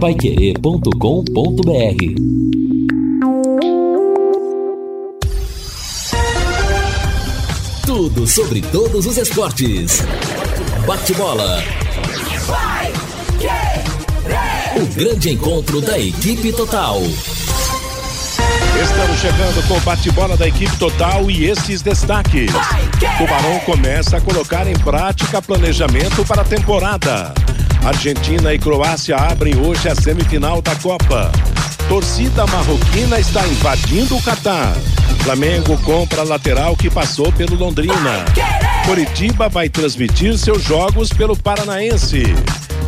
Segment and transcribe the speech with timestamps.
[0.00, 0.90] paiquerê.com.br
[7.86, 10.02] Tudo sobre todos os esportes.
[10.86, 11.62] Bate-bola.
[14.76, 17.00] O grande encontro da equipe total.
[18.82, 22.52] Estamos chegando com o bate-bola da equipe total e esses destaques.
[23.16, 27.32] Tubarão começa a colocar em prática planejamento para a temporada.
[27.86, 31.30] Argentina e Croácia abrem hoje a semifinal da Copa.
[31.88, 34.74] Torcida marroquina está invadindo o Catar.
[35.22, 38.24] Flamengo compra lateral que passou pelo Londrina.
[38.84, 42.24] Curitiba vai transmitir seus jogos pelo Paranaense.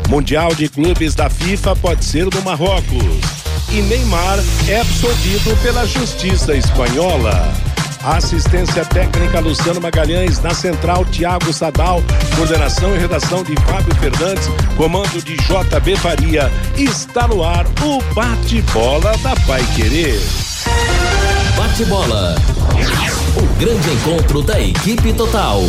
[0.08, 3.38] Mundial de Clubes da FIFA pode ser no Marrocos
[3.70, 7.67] e Neymar é absolvido pela Justiça Espanhola.
[8.02, 12.02] Assistência técnica Luciano Magalhães, na central Tiago Sadal,
[12.36, 16.50] coordenação e redação de Fábio Fernandes, comando de JB Faria.
[16.76, 20.20] Está no ar o bate-bola da Pai Querer.
[21.56, 22.36] Bate-bola.
[23.36, 25.60] O grande encontro da equipe total.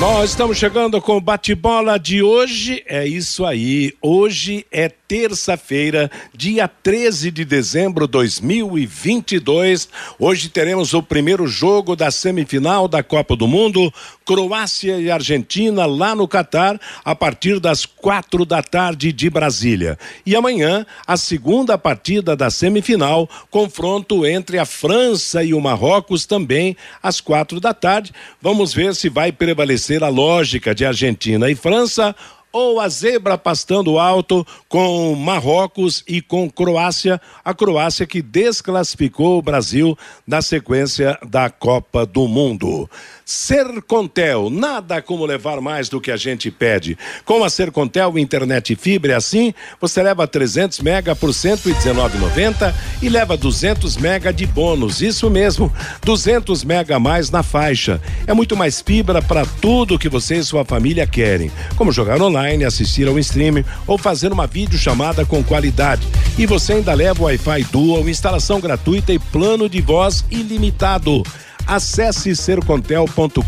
[0.00, 2.82] Nós estamos chegando com o bate-bola de hoje.
[2.86, 3.92] É isso aí.
[4.02, 9.88] Hoje é terça-feira, dia 13 de dezembro de 2022.
[10.18, 13.92] Hoje teremos o primeiro jogo da semifinal da Copa do Mundo,
[14.24, 19.98] Croácia e Argentina, lá no Catar, a partir das quatro da tarde de Brasília.
[20.24, 26.76] E amanhã, a segunda partida da semifinal, confronto entre a França e o Marrocos, também
[27.02, 28.12] às quatro da tarde.
[28.42, 32.14] Vamos ver se vai prevalecer a lógica de Argentina e França
[32.56, 39.42] ou a zebra pastando alto com Marrocos e com Croácia, a Croácia que desclassificou o
[39.42, 42.88] Brasil na sequência da Copa do Mundo.
[43.26, 46.96] Sercontel, nada como levar mais do que a gente pede.
[47.24, 53.36] Com a Sercontel internet fibra é assim, você leva 300 mega por 119,90 e leva
[53.36, 55.02] 200 mega de bônus.
[55.02, 55.72] Isso mesmo,
[56.04, 58.00] 200 mega a mais na faixa.
[58.26, 62.45] É muito mais fibra para tudo que você e sua família querem, como jogar online,
[62.64, 66.06] assistir ao streaming ou fazer uma videochamada com qualidade.
[66.38, 71.22] E você ainda leva o Wi-Fi Dual, instalação gratuita e plano de voz ilimitado.
[71.66, 73.40] Acesse sercontel.com.br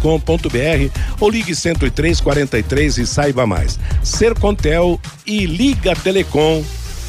[1.21, 3.79] ou ligue 10343 e saiba mais.
[4.03, 6.65] Sercontel e Liga Telecom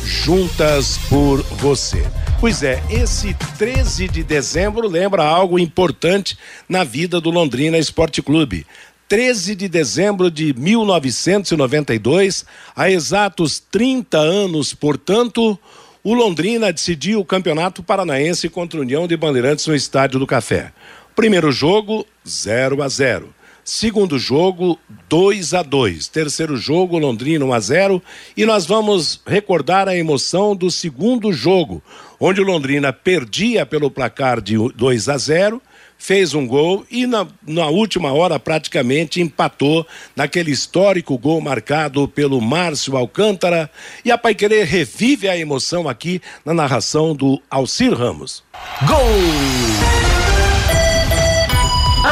[0.06, 2.06] juntas por você.
[2.40, 6.38] Pois é, esse 13 de dezembro lembra algo importante
[6.70, 8.66] na vida do Londrina Esporte Clube.
[9.10, 15.58] 13 de dezembro de 1992, há exatos 30 anos, portanto,
[16.04, 20.72] o Londrina decidiu o Campeonato Paranaense contra a União de Bandeirantes no Estádio do Café.
[21.16, 23.34] Primeiro jogo, 0 a 0.
[23.66, 24.78] Segundo jogo,
[25.10, 26.08] 2 a 2.
[26.08, 28.04] Terceiro jogo, Londrina 1 a 0.
[28.38, 31.82] E nós vamos recordar a emoção do segundo jogo,
[32.20, 35.60] onde o Londrina perdia pelo placar de 2 a 0
[36.00, 42.42] fez um gol e na, na, última hora praticamente empatou naquele histórico gol marcado pelo
[42.42, 43.70] Márcio Alcântara.
[44.04, 48.44] E a Paiquerê revive a emoção aqui na narração do Alcir Ramos.
[48.88, 49.69] Gol!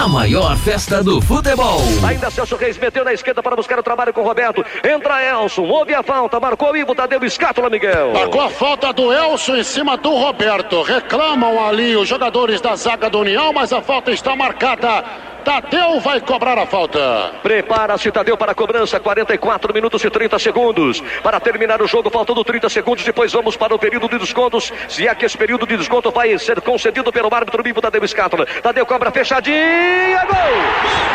[0.07, 1.81] A maior festa do futebol.
[2.07, 4.65] Ainda Celso Reis meteu na esquerda para buscar o trabalho com o Roberto.
[4.81, 8.13] Entra Elson, houve a falta, marcou Ivo, Tadeu Escátula, Miguel.
[8.13, 10.81] Marcou a falta do Elson em cima do Roberto.
[10.81, 15.03] Reclamam ali os jogadores da zaga do União, mas a falta está marcada
[15.47, 17.31] Tadeu vai cobrar a falta.
[17.41, 18.99] Prepara-se Tadeu para a cobrança.
[18.99, 21.01] 44 minutos e 30 segundos.
[21.23, 23.05] Para terminar o jogo, faltando 30 segundos.
[23.05, 24.73] Depois vamos para o período de descontos.
[24.89, 28.45] Se é que esse período de desconto vai ser concedido pelo árbitro vivo Tadeu Escátula.
[28.45, 30.25] Tadeu cobra fechadinha.
[30.25, 30.35] Gol!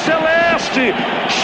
[0.04, 0.94] Celeste.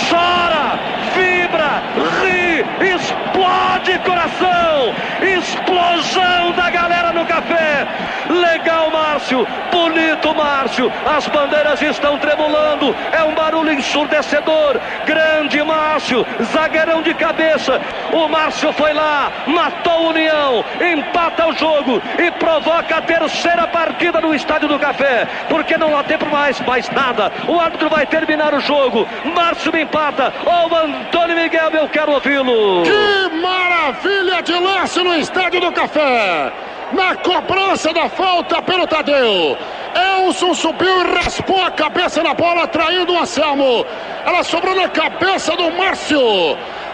[0.08, 0.78] Chora,
[1.14, 1.82] vibra,
[2.20, 2.64] ri,
[2.94, 4.94] explode coração.
[5.22, 7.86] Explosão da galera no café.
[8.28, 14.80] Legal, Marcos Márcio, bonito Márcio, as bandeiras estão tremulando, é um barulho ensurdecedor.
[15.04, 17.78] Grande Márcio, zagueirão de cabeça.
[18.10, 24.18] O Márcio foi lá, matou o União, empata o jogo e provoca a terceira partida
[24.18, 27.30] no Estádio do Café, porque não há tempo mais, mais nada.
[27.46, 29.06] O árbitro vai terminar o jogo.
[29.36, 30.32] Márcio me empata.
[30.46, 32.82] Ô, oh, Antônio Miguel, eu quero ouvi-lo.
[32.82, 36.50] Que maravilha de lance no Estádio do Café
[36.92, 39.56] na cobrança da falta pelo Tadeu.
[39.94, 43.84] Elson subiu e raspou a cabeça na bola, traindo o Anselmo.
[44.24, 46.20] Ela sobrou na cabeça do Márcio.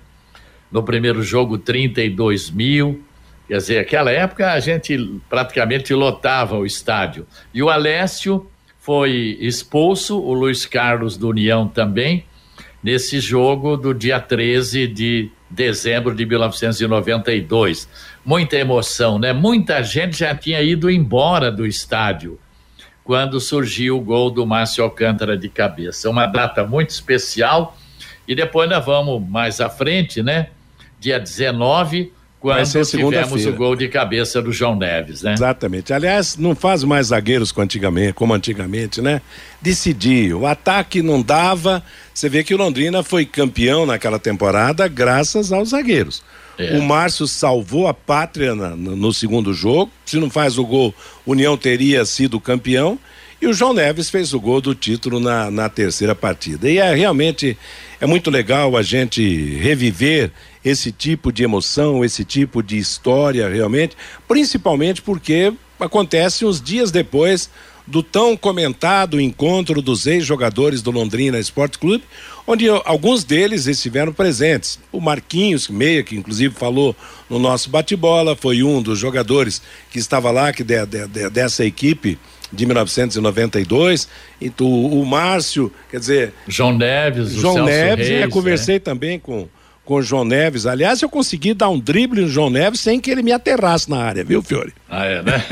[0.70, 3.02] No primeiro jogo, 32 mil.
[3.46, 7.26] Quer dizer, aquela época a gente praticamente lotava o estádio.
[7.52, 8.48] E o Alessio
[8.78, 12.24] foi expulso, o Luiz Carlos do União também,
[12.82, 17.88] nesse jogo do dia 13 de dezembro de 1992.
[18.24, 19.32] Muita emoção, né?
[19.32, 22.38] Muita gente já tinha ido embora do estádio
[23.04, 26.08] quando surgiu o gol do Márcio Alcântara de cabeça.
[26.08, 27.76] Uma data muito especial.
[28.26, 30.48] E depois nós vamos mais à frente, né?
[30.98, 32.10] Dia 19
[32.44, 35.32] quando tivemos o gol de cabeça do João Neves, né?
[35.32, 35.94] Exatamente.
[35.94, 39.22] Aliás, não faz mais zagueiros como antigamente, como antigamente, né?
[39.62, 40.34] Decidir.
[40.34, 41.82] O ataque não dava.
[42.12, 46.22] Você vê que o Londrina foi campeão naquela temporada graças aos zagueiros.
[46.58, 46.76] É.
[46.76, 49.90] O Márcio salvou a pátria na, no, no segundo jogo.
[50.04, 50.94] Se não faz o gol,
[51.24, 52.98] União teria sido campeão.
[53.40, 56.68] E o João Neves fez o gol do título na, na terceira partida.
[56.70, 57.56] E é realmente
[58.00, 60.30] é muito legal a gente reviver
[60.64, 63.96] esse tipo de emoção, esse tipo de história realmente,
[64.26, 67.50] principalmente porque acontece uns dias depois
[67.86, 72.02] do tão comentado encontro dos ex-jogadores do Londrina Esporte Clube,
[72.46, 74.78] onde alguns deles estiveram presentes.
[74.90, 76.96] O Marquinhos Meia, que inclusive falou
[77.28, 79.60] no nosso bate-bola, foi um dos jogadores
[79.90, 82.18] que estava lá, que de, de, de, dessa equipe
[82.50, 84.08] de 1992.
[84.40, 86.32] Então, o Márcio, quer dizer.
[86.48, 88.80] João Neves, João Neves, Reis, é, conversei é.
[88.80, 89.46] também com
[89.84, 90.66] com o João Neves.
[90.66, 93.98] Aliás, eu consegui dar um drible no João Neves sem que ele me aterrasse na
[93.98, 94.72] área, viu, Fiore?
[94.88, 95.44] Ah, é, né?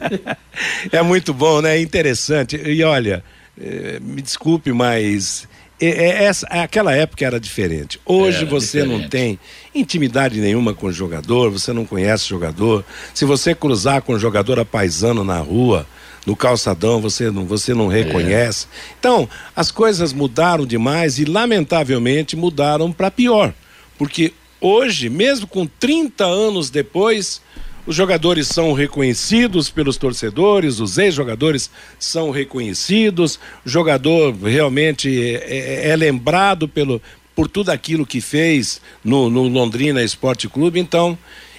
[0.90, 1.80] é muito bom, né?
[1.80, 2.56] Interessante.
[2.56, 3.22] E olha,
[3.60, 5.46] eh, me desculpe, mas
[5.80, 7.98] é, essa, aquela época era diferente.
[8.04, 9.02] Hoje era você diferente.
[9.02, 9.38] não tem
[9.74, 12.84] intimidade nenhuma com o jogador, você não conhece o jogador.
[13.14, 15.86] Se você cruzar com o jogador apaisando na rua,
[16.26, 18.66] no calçadão, você não, você não reconhece.
[18.66, 18.94] É.
[18.98, 23.54] Então, as coisas mudaram demais e, lamentavelmente, mudaram para pior.
[23.98, 27.40] Porque hoje, mesmo com 30 anos depois,
[27.86, 35.88] os jogadores são reconhecidos pelos torcedores, os ex-jogadores são reconhecidos, o jogador realmente é, é,
[35.88, 37.00] é lembrado pelo,
[37.34, 40.78] por tudo aquilo que fez no, no Londrina Esporte Clube.
[40.78, 41.18] Então,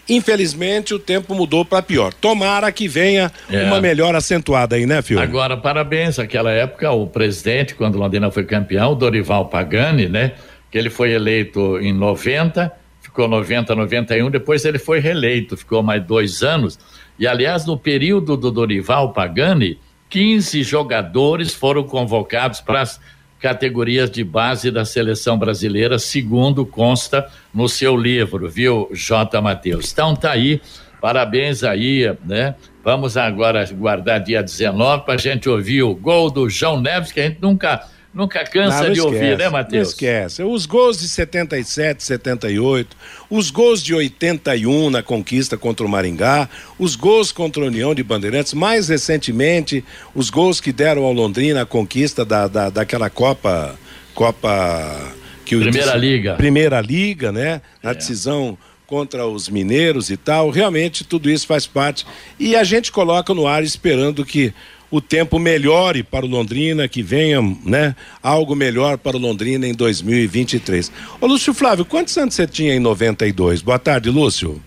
[0.10, 2.14] Infelizmente, o tempo mudou para pior.
[2.14, 3.64] Tomara que venha é.
[3.64, 5.20] uma melhor acentuada aí, né, Fio?
[5.20, 6.18] Agora, parabéns.
[6.18, 10.34] Naquela época, o presidente, quando Londrina foi campeão, Dorival Pagani, né?
[10.70, 16.04] Que ele foi eleito em 90, ficou 90, 91, depois ele foi reeleito, ficou mais
[16.04, 16.80] dois anos.
[17.20, 19.78] E, aliás, no período do Dorival Pagani,
[20.10, 23.00] 15 jogadores foram convocados para as
[23.42, 29.42] categorias de base da seleção brasileira, segundo consta no seu livro, viu, J.
[29.42, 29.92] Matheus?
[29.92, 30.62] Então tá aí
[31.02, 32.54] Parabéns aí, né?
[32.84, 37.20] Vamos agora guardar dia 19 para a gente ouvir o gol do João Neves, que
[37.20, 39.88] a gente nunca Nunca cansa não, de esquece, ouvir, né, Matheus?
[39.88, 40.44] Não esquece.
[40.44, 42.98] Os gols de 77, 78,
[43.30, 48.04] os gols de 81 na conquista contra o Maringá, os gols contra a União de
[48.04, 53.80] Bandeirantes, mais recentemente, os gols que deram ao Londrina a conquista da, da, daquela Copa.
[54.14, 55.14] Copa.
[55.46, 56.36] Que Primeira Liga.
[56.36, 57.62] Primeira Liga, né?
[57.82, 57.96] Na é.
[57.96, 60.50] decisão contra os mineiros e tal.
[60.50, 62.06] Realmente tudo isso faz parte.
[62.38, 64.54] E a gente coloca no ar esperando que
[64.92, 69.74] o tempo melhore para o Londrina, que venha, né, algo melhor para o Londrina em
[69.74, 70.92] 2023.
[71.22, 73.62] Ô Lúcio Flávio, quantos anos você tinha em 92?
[73.62, 74.62] Boa tarde, Lúcio.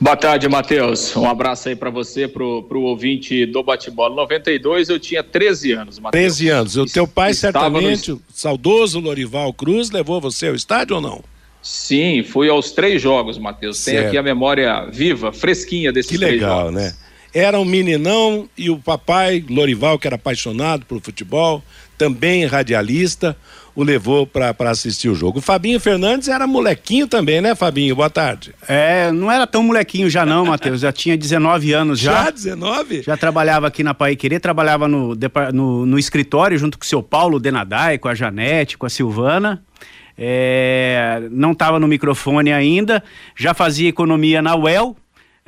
[0.00, 1.14] Boa tarde, Matheus.
[1.14, 4.16] Um abraço aí para você, pro, pro ouvinte do Bate-Bola.
[4.16, 6.36] 92 eu tinha 13 anos, Matheus.
[6.36, 6.76] 13 anos.
[6.76, 8.16] O teu pai certamente, no...
[8.16, 11.22] o saudoso Lorival Cruz, levou você ao estádio ou não?
[11.62, 13.84] Sim, fui aos três jogos, Matheus.
[13.84, 16.74] Tem aqui a memória viva, fresquinha desses que legal, jogos.
[16.74, 16.94] né?
[17.32, 21.62] Era um meninão e o papai, Lorival, que era apaixonado por futebol,
[21.96, 23.36] também radialista,
[23.74, 25.38] o levou para assistir o jogo.
[25.38, 27.94] O Fabinho Fernandes era molequinho também, né, Fabinho?
[27.94, 28.54] Boa tarde.
[28.66, 32.24] É, não era tão molequinho já não, Matheus, já tinha 19 anos já.
[32.24, 33.02] Já 19?
[33.02, 35.16] Já trabalhava aqui na Pai Querer, trabalhava no,
[35.52, 39.62] no, no, escritório junto com o seu Paulo Denadai, com a Janete, com a Silvana.
[40.18, 43.02] É, não estava no microfone ainda,
[43.34, 44.96] já fazia economia na UEL,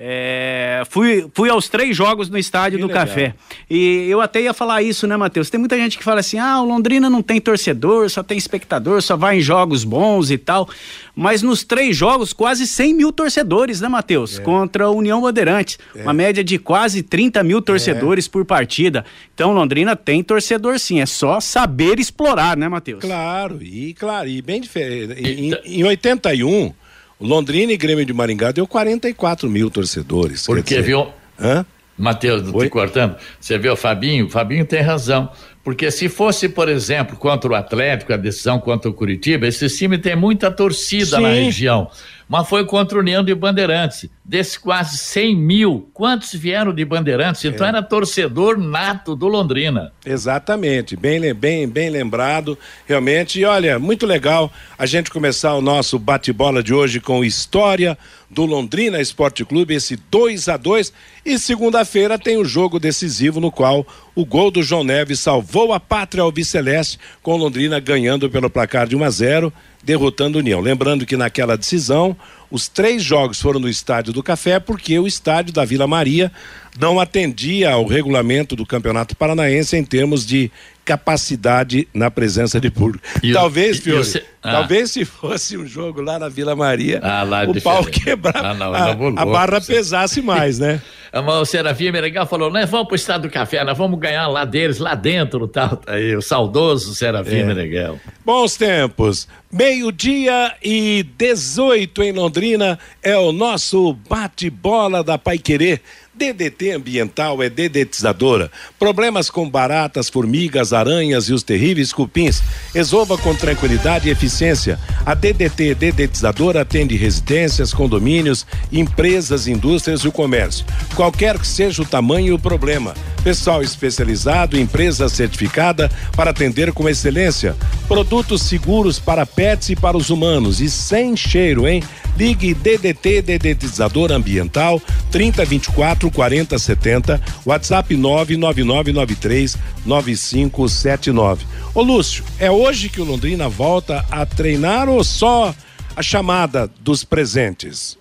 [0.04, 3.06] é, fui, fui aos três jogos no estádio que do legal.
[3.06, 3.34] Café.
[3.70, 5.48] E eu até ia falar isso, né, Matheus?
[5.48, 9.00] Tem muita gente que fala assim: ah, o Londrina não tem torcedor, só tem espectador,
[9.00, 10.68] só vai em jogos bons e tal.
[11.14, 14.40] Mas nos três jogos, quase 100 mil torcedores, né, Matheus?
[14.40, 14.42] É.
[14.42, 15.78] Contra a União Bandeirantes.
[15.94, 16.02] É.
[16.02, 18.28] Uma média de quase 30 mil torcedores é.
[18.28, 19.04] por partida.
[19.32, 23.00] Então, Londrina tem torcedor sim, é só saber explorar, né, Matheus?
[23.00, 25.12] Claro, e claro, e bem diferente.
[25.22, 26.74] Em, em 81
[27.20, 30.46] Londrina e Grêmio de Maringá deu 44 mil torcedores.
[30.46, 30.82] Porque, dizer...
[30.82, 31.08] viu?
[31.40, 31.64] Hã?
[31.96, 34.26] Matheus, te cortando, você vê o Fabinho?
[34.26, 35.30] O Fabinho tem razão.
[35.62, 39.96] Porque se fosse, por exemplo, contra o Atlético, a decisão contra o Curitiba, esse time
[39.96, 41.22] tem muita torcida Sim.
[41.22, 41.88] na região
[42.32, 44.08] mas foi contra o União de Bandeirantes.
[44.24, 47.44] Desses quase 100 mil, quantos vieram de Bandeirantes?
[47.44, 47.68] Então é.
[47.68, 49.92] era torcedor nato do Londrina.
[50.02, 53.38] Exatamente, bem, bem, bem lembrado, realmente.
[53.38, 57.98] E olha, muito legal a gente começar o nosso bate-bola de hoje com história
[58.30, 60.90] do Londrina Esporte Clube, esse 2 a 2
[61.22, 65.78] E segunda-feira tem o jogo decisivo no qual o gol do João Neves salvou a
[65.78, 70.60] pátria alviceleste, com Londrina ganhando pelo placar de 1 a 0 derrotando a União.
[70.60, 72.16] Lembrando que naquela decisão,
[72.50, 76.30] os três jogos foram no Estádio do Café, porque o estádio da Vila Maria
[76.78, 80.50] não atendia ao regulamento do Campeonato Paranaense em termos de
[80.84, 83.04] capacidade na presença de público.
[83.22, 84.52] E talvez, eu, Fiore, se, ah.
[84.52, 88.48] talvez se fosse um jogo lá na Vila Maria, ah, lá é o pau quebrava,
[88.48, 90.80] ah, não, a, a, barra pesasse mais, né?
[91.12, 94.78] o Serafim Meneghel falou, nós vamos pro Estado do Café, nós vamos ganhar lá deles,
[94.78, 97.44] lá dentro, tal, tá aí, o saudoso Serafim é.
[97.44, 98.00] Meneghel.
[98.24, 105.80] Bons tempos, meio-dia e 18 em Londrina, é o nosso bate-bola da Pai Querer,
[106.22, 108.48] DDT ambiental é dedetizadora.
[108.78, 112.40] Problemas com baratas, formigas, aranhas e os terríveis cupins.
[112.72, 114.78] Resolva com tranquilidade e eficiência.
[115.04, 120.64] A DDT dedetizadora atende residências, condomínios, empresas, indústrias e o comércio.
[120.94, 122.94] Qualquer que seja o tamanho e o problema.
[123.24, 127.56] Pessoal especializado, empresa certificada para atender com excelência.
[127.88, 131.82] Produtos seguros para pets e para os humanos e sem cheiro, hein?
[132.16, 141.44] Ligue DDT Dedetizador Ambiental 3024 4070, WhatsApp 99993 9579.
[141.74, 145.54] Ô Lúcio, é hoje que o Londrina volta a treinar ou só
[145.96, 147.98] a chamada dos presentes?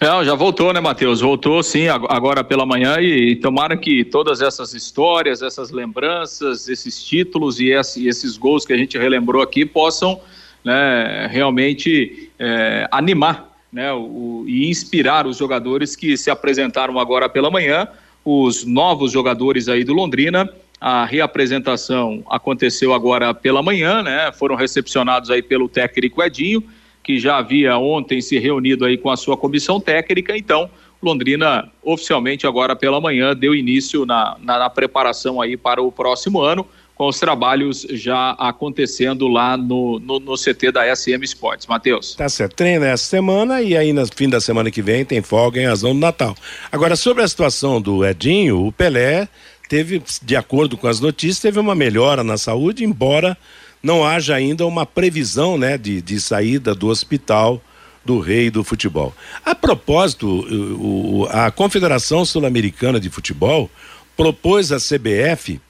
[0.00, 1.20] Não, já voltou, né, Matheus?
[1.20, 7.58] Voltou sim, agora pela manhã e, tomara que todas essas histórias, essas lembranças, esses títulos
[7.58, 10.20] e esses gols que a gente relembrou aqui possam
[10.64, 17.50] né, realmente é, animar né, o, e inspirar os jogadores que se apresentaram agora pela
[17.50, 17.86] manhã,
[18.24, 20.48] os novos jogadores aí do Londrina.
[20.80, 24.30] A reapresentação aconteceu agora pela manhã, né?
[24.32, 26.62] Foram recepcionados aí pelo técnico Edinho,
[27.02, 30.36] que já havia ontem se reunido aí com a sua comissão técnica.
[30.36, 30.70] Então,
[31.02, 36.40] Londrina oficialmente agora pela manhã deu início na, na, na preparação aí para o próximo
[36.40, 36.66] ano
[36.98, 41.68] com os trabalhos já acontecendo lá no, no, no CT da SM Sports.
[41.68, 42.16] Matheus.
[42.16, 42.56] Tá certo.
[42.56, 45.94] Treina essa semana e aí no fim da semana que vem tem folga em razão
[45.94, 46.36] do Natal.
[46.72, 49.28] Agora, sobre a situação do Edinho, o Pelé
[49.68, 53.38] teve, de acordo com as notícias, teve uma melhora na saúde, embora
[53.80, 57.62] não haja ainda uma previsão né, de, de saída do hospital
[58.04, 59.14] do rei do futebol.
[59.44, 63.70] A propósito, o, a Confederação Sul-Americana de Futebol
[64.16, 65.60] propôs à CBF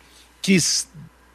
[0.40, 0.56] que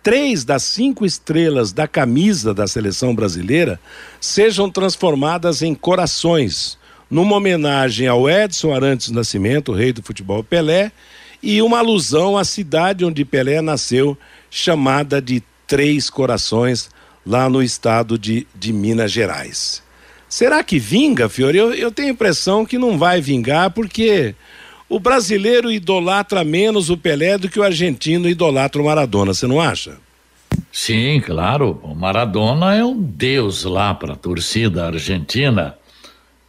[0.04, 3.80] três das cinco estrelas da camisa da seleção brasileira
[4.20, 6.78] sejam transformadas em corações,
[7.10, 10.92] numa homenagem ao Edson Arantes Nascimento, rei do futebol Pelé,
[11.42, 14.18] e uma alusão à cidade onde Pelé nasceu,
[14.52, 16.90] chamada de Três Corações,
[17.26, 19.82] lá no estado de, de Minas Gerais.
[20.28, 21.58] Será que vinga, Fiore?
[21.58, 24.36] Eu, eu tenho a impressão que não vai vingar, porque
[24.94, 29.60] o brasileiro idolatra menos o Pelé do que o argentino idolatra o Maradona, você não
[29.60, 29.98] acha?
[30.72, 31.80] Sim, claro.
[31.82, 35.76] O Maradona é um deus lá para a torcida argentina.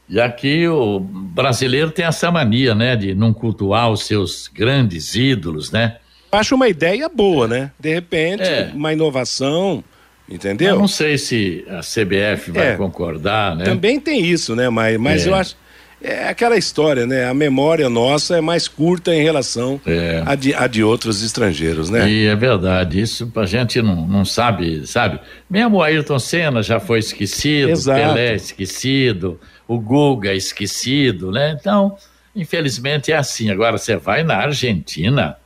[0.07, 5.73] E aqui o brasileiro tem essa mania, né, de não cultuar os seus grandes ídolos,
[5.73, 5.97] né?
[6.31, 7.71] Acho uma ideia boa, né?
[7.81, 8.71] De repente, é.
[8.75, 9.83] uma inovação,
[10.29, 10.75] entendeu?
[10.75, 12.77] Eu não sei se a CBF vai é.
[12.77, 13.65] concordar, né?
[13.65, 14.69] Também tem isso, né?
[14.69, 15.31] Mas, mas é.
[15.31, 15.57] eu acho
[16.05, 17.27] é aquela história, né?
[17.27, 20.23] A memória nossa é mais curta em relação é.
[20.27, 22.09] a, de, a de outros estrangeiros, né?
[22.09, 25.19] E é verdade, isso a gente não, não sabe, sabe?
[25.49, 27.99] Mesmo o Ayrton Senna já foi esquecido, Exato.
[27.99, 31.57] Pelé esquecido, o Guga esquecido, né?
[31.59, 31.97] Então,
[32.37, 33.51] infelizmente é assim.
[33.51, 35.39] Agora, você vai na Argentina,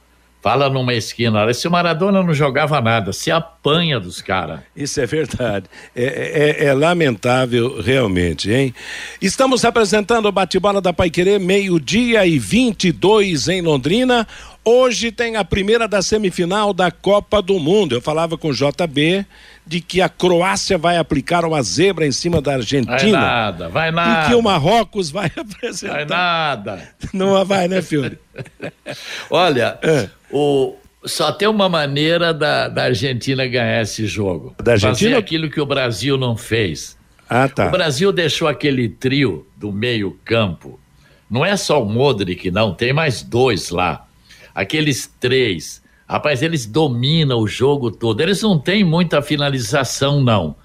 [0.48, 4.60] Fala numa esquina, se o Maradona não jogava nada, se apanha dos caras.
[4.74, 5.66] Isso é verdade.
[5.94, 8.74] É, é, é, lamentável realmente, hein?
[9.20, 14.26] Estamos apresentando o bate-bola da Paiquerê, meio-dia e 22 em Londrina.
[14.70, 17.94] Hoje tem a primeira da semifinal da Copa do Mundo.
[17.94, 19.24] Eu falava com o JB
[19.66, 22.98] de que a Croácia vai aplicar uma zebra em cima da Argentina.
[22.98, 24.26] Vai nada, vai nada.
[24.26, 25.94] E que o Marrocos vai apresentar.
[25.94, 26.88] Vai nada.
[27.14, 28.18] Não vai, né, Fiore?
[29.30, 30.10] Olha, é.
[30.30, 34.54] o, só tem uma maneira da, da Argentina ganhar esse jogo.
[34.62, 35.12] Da Argentina?
[35.12, 36.94] Fazer aquilo que o Brasil não fez.
[37.26, 37.68] Ah, tá.
[37.68, 40.78] O Brasil deixou aquele trio do meio campo.
[41.30, 44.04] Não é só o Modric, não, tem mais dois lá.
[44.58, 45.80] Aqueles três.
[46.08, 48.20] Rapaz, eles dominam o jogo todo.
[48.20, 50.56] Eles não têm muita finalização, não.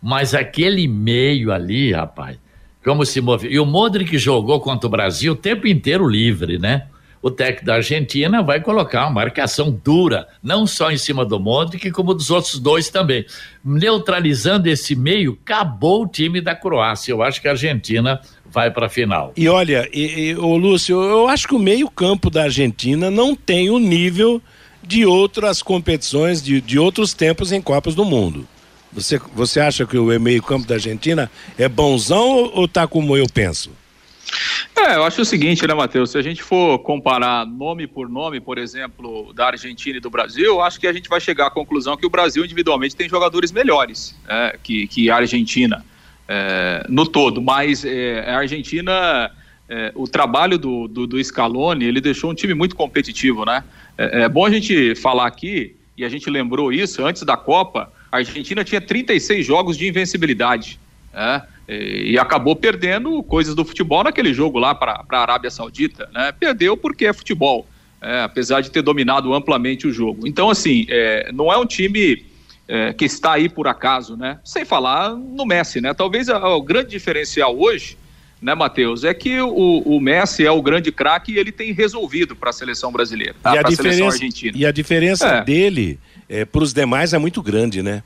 [0.00, 2.38] Mas aquele meio ali, rapaz,
[2.84, 3.48] como se move.
[3.48, 6.86] E o Modric jogou contra o Brasil o tempo inteiro livre, né?
[7.26, 11.90] o técnico da Argentina vai colocar uma marcação dura, não só em cima do Modric,
[11.90, 13.26] como dos outros dois também.
[13.64, 17.10] Neutralizando esse meio, acabou o time da Croácia.
[17.10, 18.20] Eu acho que a Argentina
[18.56, 19.34] vai para a final.
[19.36, 23.68] E olha, e, e, ô Lúcio, eu acho que o meio-campo da Argentina não tem
[23.68, 24.40] o nível
[24.82, 28.48] de outras competições, de, de outros tempos em Copas do Mundo.
[28.94, 33.26] Você, você acha que o meio-campo da Argentina é bonzão ou, ou tá como eu
[33.26, 33.70] penso?
[34.74, 36.12] É, eu acho o seguinte, né, Matheus?
[36.12, 40.62] Se a gente for comparar nome por nome, por exemplo, da Argentina e do Brasil,
[40.62, 44.16] acho que a gente vai chegar à conclusão que o Brasil individualmente tem jogadores melhores
[44.26, 45.84] é, que, que a Argentina
[46.28, 47.40] é, no todo.
[47.40, 49.30] Mas é, a Argentina,
[49.68, 53.64] é, o trabalho do, do, do, Scaloni, ele deixou um time muito competitivo, né?
[53.96, 57.90] É, é bom a gente falar aqui, e a gente lembrou isso, antes da Copa,
[58.10, 60.78] a Argentina tinha 36 jogos de invencibilidade.
[61.14, 66.08] É, e acabou perdendo coisas do futebol naquele jogo lá para a Arábia Saudita.
[66.12, 66.30] Né?
[66.32, 67.66] Perdeu porque é futebol,
[68.00, 70.28] é, apesar de ter dominado amplamente o jogo.
[70.28, 72.24] Então, assim, é, não é um time
[72.68, 74.38] é, que está aí por acaso, né?
[74.44, 75.94] Sem falar no Messi, né?
[75.94, 77.96] Talvez a, o grande diferencial hoje,
[78.40, 82.36] né, Matheus, é que o, o Messi é o grande craque e ele tem resolvido
[82.36, 83.52] para a seleção brasileira, tá?
[83.52, 84.56] para a seleção argentina.
[84.56, 85.44] E a diferença é.
[85.44, 85.98] dele
[86.28, 88.02] é, para os demais é muito grande, né?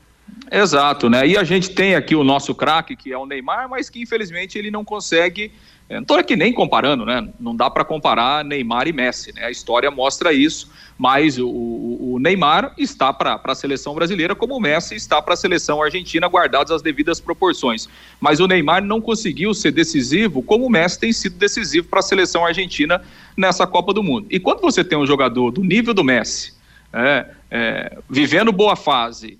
[0.51, 1.27] Exato, né?
[1.27, 4.57] E a gente tem aqui o nosso craque, que é o Neymar, mas que infelizmente
[4.57, 5.51] ele não consegue.
[5.91, 7.27] É, não estou aqui nem comparando, né?
[7.37, 9.43] Não dá para comparar Neymar e Messi, né?
[9.43, 14.59] A história mostra isso, mas o, o Neymar está para a seleção brasileira, como o
[14.59, 17.89] Messi está para a seleção argentina, guardadas as devidas proporções.
[18.21, 22.03] Mas o Neymar não conseguiu ser decisivo, como o Messi tem sido decisivo para a
[22.03, 23.01] seleção argentina
[23.35, 24.27] nessa Copa do Mundo.
[24.29, 26.53] E quando você tem um jogador do nível do Messi,
[26.93, 29.37] é, é, vivendo boa fase,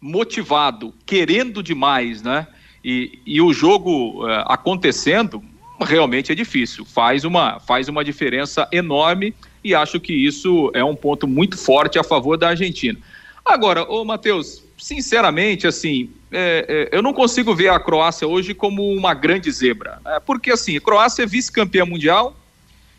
[0.00, 2.48] motivado, querendo demais, né?
[2.84, 5.40] E, e o jogo uh, acontecendo,
[5.80, 6.84] realmente é difícil.
[6.84, 11.98] Faz uma, faz uma diferença enorme e acho que isso é um ponto muito forte
[11.98, 12.98] a favor da Argentina.
[13.44, 18.92] Agora, ô Matheus, sinceramente, assim, é, é, eu não consigo ver a Croácia hoje como
[18.92, 20.00] uma grande zebra.
[20.04, 20.20] Né?
[20.24, 22.36] Porque, assim, a Croácia é vice-campeã mundial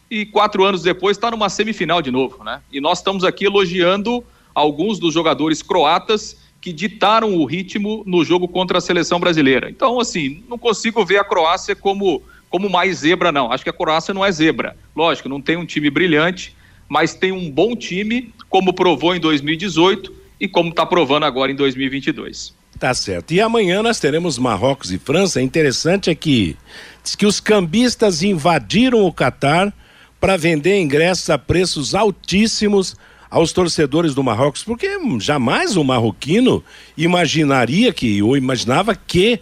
[0.09, 2.61] e quatro anos depois está numa semifinal de novo, né?
[2.71, 8.47] E nós estamos aqui elogiando alguns dos jogadores croatas que ditaram o ritmo no jogo
[8.47, 9.69] contra a seleção brasileira.
[9.69, 12.21] Então, assim, não consigo ver a Croácia como,
[12.53, 13.51] como mais zebra, não.
[13.51, 14.77] Acho que a Croácia não é zebra.
[14.95, 16.55] Lógico, não tem um time brilhante,
[16.87, 21.55] mas tem um bom time, como provou em 2018 e como está provando agora em
[21.55, 22.53] 2022.
[22.79, 23.33] Tá certo.
[23.33, 25.41] E amanhã nós teremos Marrocos e França.
[25.41, 26.55] Interessante é que
[27.03, 29.73] diz que os cambistas invadiram o Catar
[30.21, 32.95] para vender ingressos a preços altíssimos
[33.31, 36.63] aos torcedores do Marrocos, porque jamais o marroquino
[36.95, 39.39] imaginaria que, ou imaginava que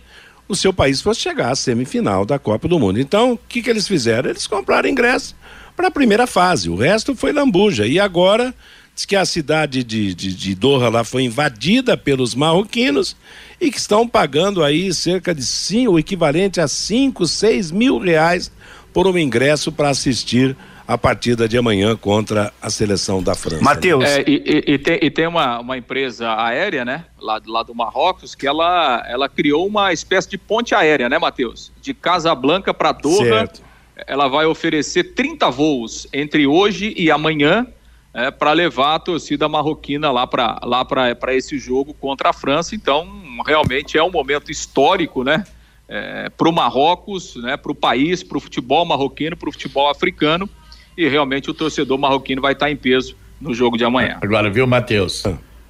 [0.52, 3.00] o seu país fosse chegar à semifinal da Copa do Mundo.
[3.00, 4.30] Então, o que, que eles fizeram?
[4.30, 5.36] Eles compraram ingresso
[5.76, 7.88] para a primeira fase, o resto foi lambuja.
[7.88, 8.54] E agora,
[8.94, 13.16] diz que a cidade de, de, de Doha lá foi invadida pelos marroquinos
[13.60, 18.52] e que estão pagando aí cerca de sim, o equivalente a 5, 6 mil reais
[18.94, 20.56] por um ingresso para assistir
[20.92, 23.64] a partida de amanhã contra a seleção da França.
[23.64, 24.04] Matheus.
[24.04, 27.74] É, e, e, e, tem, e, tem, uma, uma empresa aérea, né, lá, lá do
[27.74, 31.72] Marrocos, que ela, ela criou uma espécie de ponte aérea, né, Matheus?
[31.82, 33.24] De Casablanca para Doha.
[33.24, 33.62] Certo.
[34.06, 37.66] Ela vai oferecer 30 voos entre hoje e amanhã
[38.14, 42.76] é, para levar a torcida marroquina lá para lá para esse jogo contra a França.
[42.76, 43.08] Então,
[43.48, 45.46] realmente é um momento histórico, né?
[45.88, 49.90] É, para o Marrocos, né, para o país, para o futebol marroquino, para o futebol
[49.90, 50.50] africano
[50.98, 54.18] e realmente o torcedor marroquino vai estar em peso no jogo de amanhã.
[54.22, 55.24] Agora, viu, Matheus?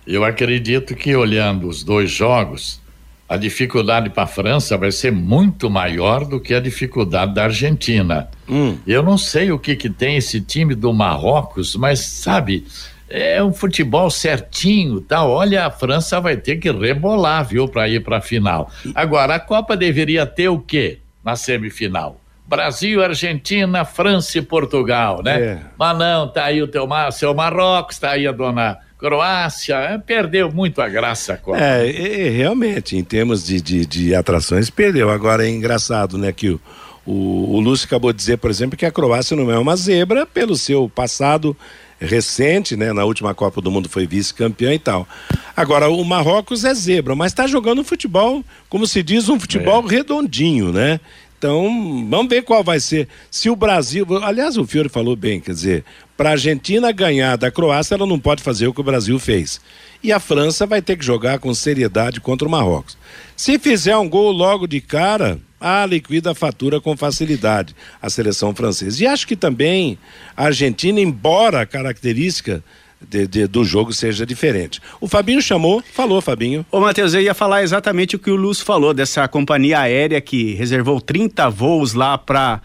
[0.05, 2.81] Eu acredito que olhando os dois jogos,
[3.29, 8.29] a dificuldade para a França vai ser muito maior do que a dificuldade da Argentina.
[8.49, 8.77] Hum.
[8.85, 12.65] Eu não sei o que, que tem esse time do Marrocos, mas sabe,
[13.11, 15.29] é um futebol certinho, tal.
[15.29, 18.71] Olha, a França vai ter que rebolar, viu, para ir para a final.
[18.95, 22.20] Agora, a Copa deveria ter o quê na semifinal?
[22.51, 25.41] Brasil, Argentina, França e Portugal, né?
[25.41, 25.59] É.
[25.79, 30.51] Mas não, tá aí o teu seu Marrocos, tá aí a dona Croácia, é, perdeu
[30.51, 31.57] muito a graça a Copa.
[31.57, 35.09] É, é, realmente, em termos de, de, de, atrações, perdeu.
[35.09, 36.61] Agora é engraçado, né, que o,
[37.05, 40.25] o, o Lúcio acabou de dizer, por exemplo, que a Croácia não é uma zebra
[40.25, 41.55] pelo seu passado
[42.01, 42.91] recente, né?
[42.91, 45.07] Na última Copa do Mundo foi vice-campeão e tal.
[45.55, 49.89] Agora, o Marrocos é zebra, mas está jogando futebol, como se diz, um futebol é.
[49.89, 50.99] redondinho, né?
[51.41, 53.07] Então, vamos ver qual vai ser.
[53.31, 54.05] Se o Brasil.
[54.23, 55.83] Aliás, o Fiore falou bem, quer dizer,
[56.15, 59.59] para a Argentina ganhar da Croácia, ela não pode fazer o que o Brasil fez.
[60.03, 62.95] E a França vai ter que jogar com seriedade contra o Marrocos.
[63.35, 68.53] Se fizer um gol logo de cara, a liquida a fatura com facilidade a seleção
[68.53, 69.03] francesa.
[69.03, 69.97] E acho que também
[70.37, 72.63] a Argentina, embora a característica
[73.07, 74.79] de, de, do jogo seja diferente.
[74.99, 76.65] O Fabinho chamou, falou, Fabinho.
[76.71, 80.53] Ô, Matheus, eu ia falar exatamente o que o Lúcio falou, dessa companhia aérea que
[80.53, 82.61] reservou 30 voos lá para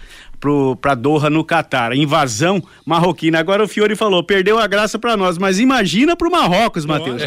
[0.81, 1.95] para Doha no Catar.
[1.95, 3.39] Invasão marroquina.
[3.39, 7.23] Agora o Fiore falou, perdeu a graça para nós, mas imagina para o Marrocos, Matheus.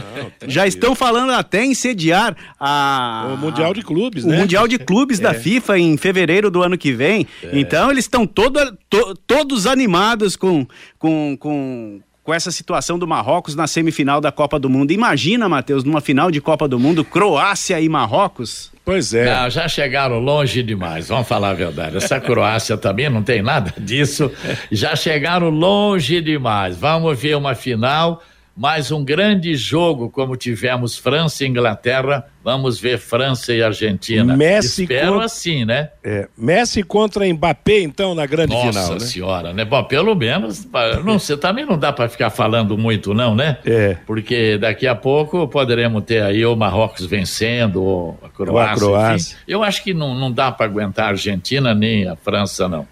[0.47, 4.37] Já estão falando até em sediar a o Mundial de Clubes, o né?
[4.37, 5.23] Mundial de Clubes é.
[5.23, 7.27] da FIFA em fevereiro do ano que vem.
[7.43, 7.59] É.
[7.59, 10.65] Então eles estão todo, to, todos animados com
[10.97, 14.91] com, com com essa situação do Marrocos na semifinal da Copa do Mundo.
[14.91, 18.71] Imagina, Matheus, numa final de Copa do Mundo, Croácia e Marrocos.
[18.85, 19.33] Pois é.
[19.33, 21.97] Não, já chegaram longe demais, vamos falar a verdade.
[21.97, 24.31] Essa Croácia também não tem nada disso.
[24.71, 26.77] Já chegaram longe demais.
[26.77, 28.21] Vamos ver uma final,
[28.55, 34.35] mais um grande jogo como tivemos França e Inglaterra Vamos ver França e Argentina.
[34.35, 35.25] Messi Espero contra...
[35.25, 35.89] assim, né?
[36.03, 38.87] É, Messi contra Mbappé, então, na grande Nossa final.
[38.93, 39.11] Nossa né?
[39.11, 39.65] senhora, né?
[39.65, 40.65] Bom, pelo menos,
[41.03, 43.57] não, você também não dá para ficar falando muito, não, né?
[43.65, 43.97] É.
[44.07, 48.85] Porque daqui a pouco poderemos ter aí o Marrocos vencendo, ou a Croácia.
[48.87, 49.33] Ou a Croácia.
[49.33, 49.43] Enfim.
[49.45, 52.87] Eu acho que não, não dá para aguentar a Argentina nem a França, não.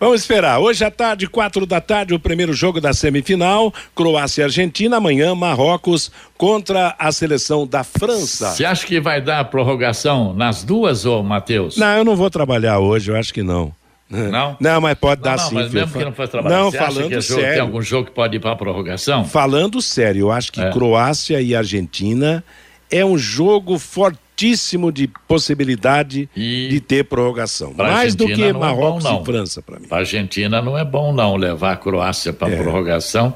[0.00, 0.58] Vamos esperar.
[0.58, 3.72] Hoje à tarde, quatro da tarde, o primeiro jogo da semifinal.
[3.94, 4.96] Croácia e Argentina.
[4.96, 8.50] Amanhã, Marrocos contra a seleção da França.
[8.50, 11.76] Você acha que vai dar prorrogação nas duas, ô Matheus?
[11.76, 13.74] Não, eu não vou trabalhar hoje, eu acho que não.
[14.08, 14.56] Não?
[14.60, 15.54] Não, mas pode não, dar não, sim.
[15.56, 17.44] Mas mesmo que não fosse trabalhar, não, você falando que sério.
[17.44, 19.24] tem algum jogo que pode ir para prorrogação?
[19.24, 20.70] Falando sério, eu acho que é.
[20.70, 22.44] Croácia e Argentina
[22.88, 26.68] é um jogo fortíssimo de possibilidade e...
[26.68, 27.74] de ter prorrogação.
[27.74, 29.88] Pra Mais Argentina do que Marrocos é bom, e França, para mim.
[29.88, 32.56] Para Argentina não é bom não levar a Croácia para é.
[32.56, 33.34] prorrogação.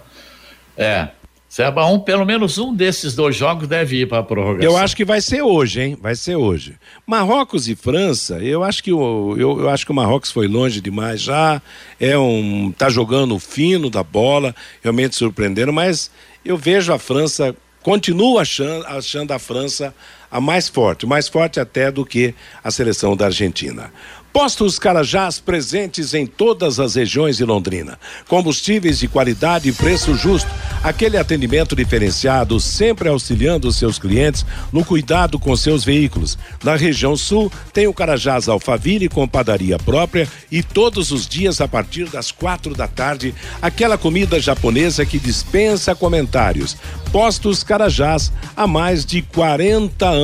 [0.77, 1.09] É,
[1.51, 4.71] Seba, um, pelo menos um desses dois jogos deve ir para a prorrogação.
[4.71, 5.99] Eu acho que vai ser hoje, hein?
[6.01, 6.77] Vai ser hoje.
[7.05, 10.81] Marrocos e França, eu acho que o, eu, eu acho que o Marrocos foi longe
[10.81, 11.61] demais já.
[11.99, 12.71] É um.
[12.71, 16.09] tá jogando fino da bola, realmente surpreendendo, mas
[16.45, 19.93] eu vejo a França, continuo achando, achando a França
[20.31, 23.91] a mais forte, mais forte até do que a seleção da Argentina.
[24.33, 27.99] Postos Carajás presentes em todas as regiões de Londrina.
[28.29, 30.49] Combustíveis de qualidade e preço justo.
[30.85, 36.39] Aquele atendimento diferenciado, sempre auxiliando seus clientes no cuidado com seus veículos.
[36.63, 41.67] Na região sul, tem o Carajás Alfaville com padaria própria e todos os dias a
[41.67, 46.77] partir das quatro da tarde, aquela comida japonesa que dispensa comentários.
[47.11, 50.20] Postos Carajás, há mais de 40 anos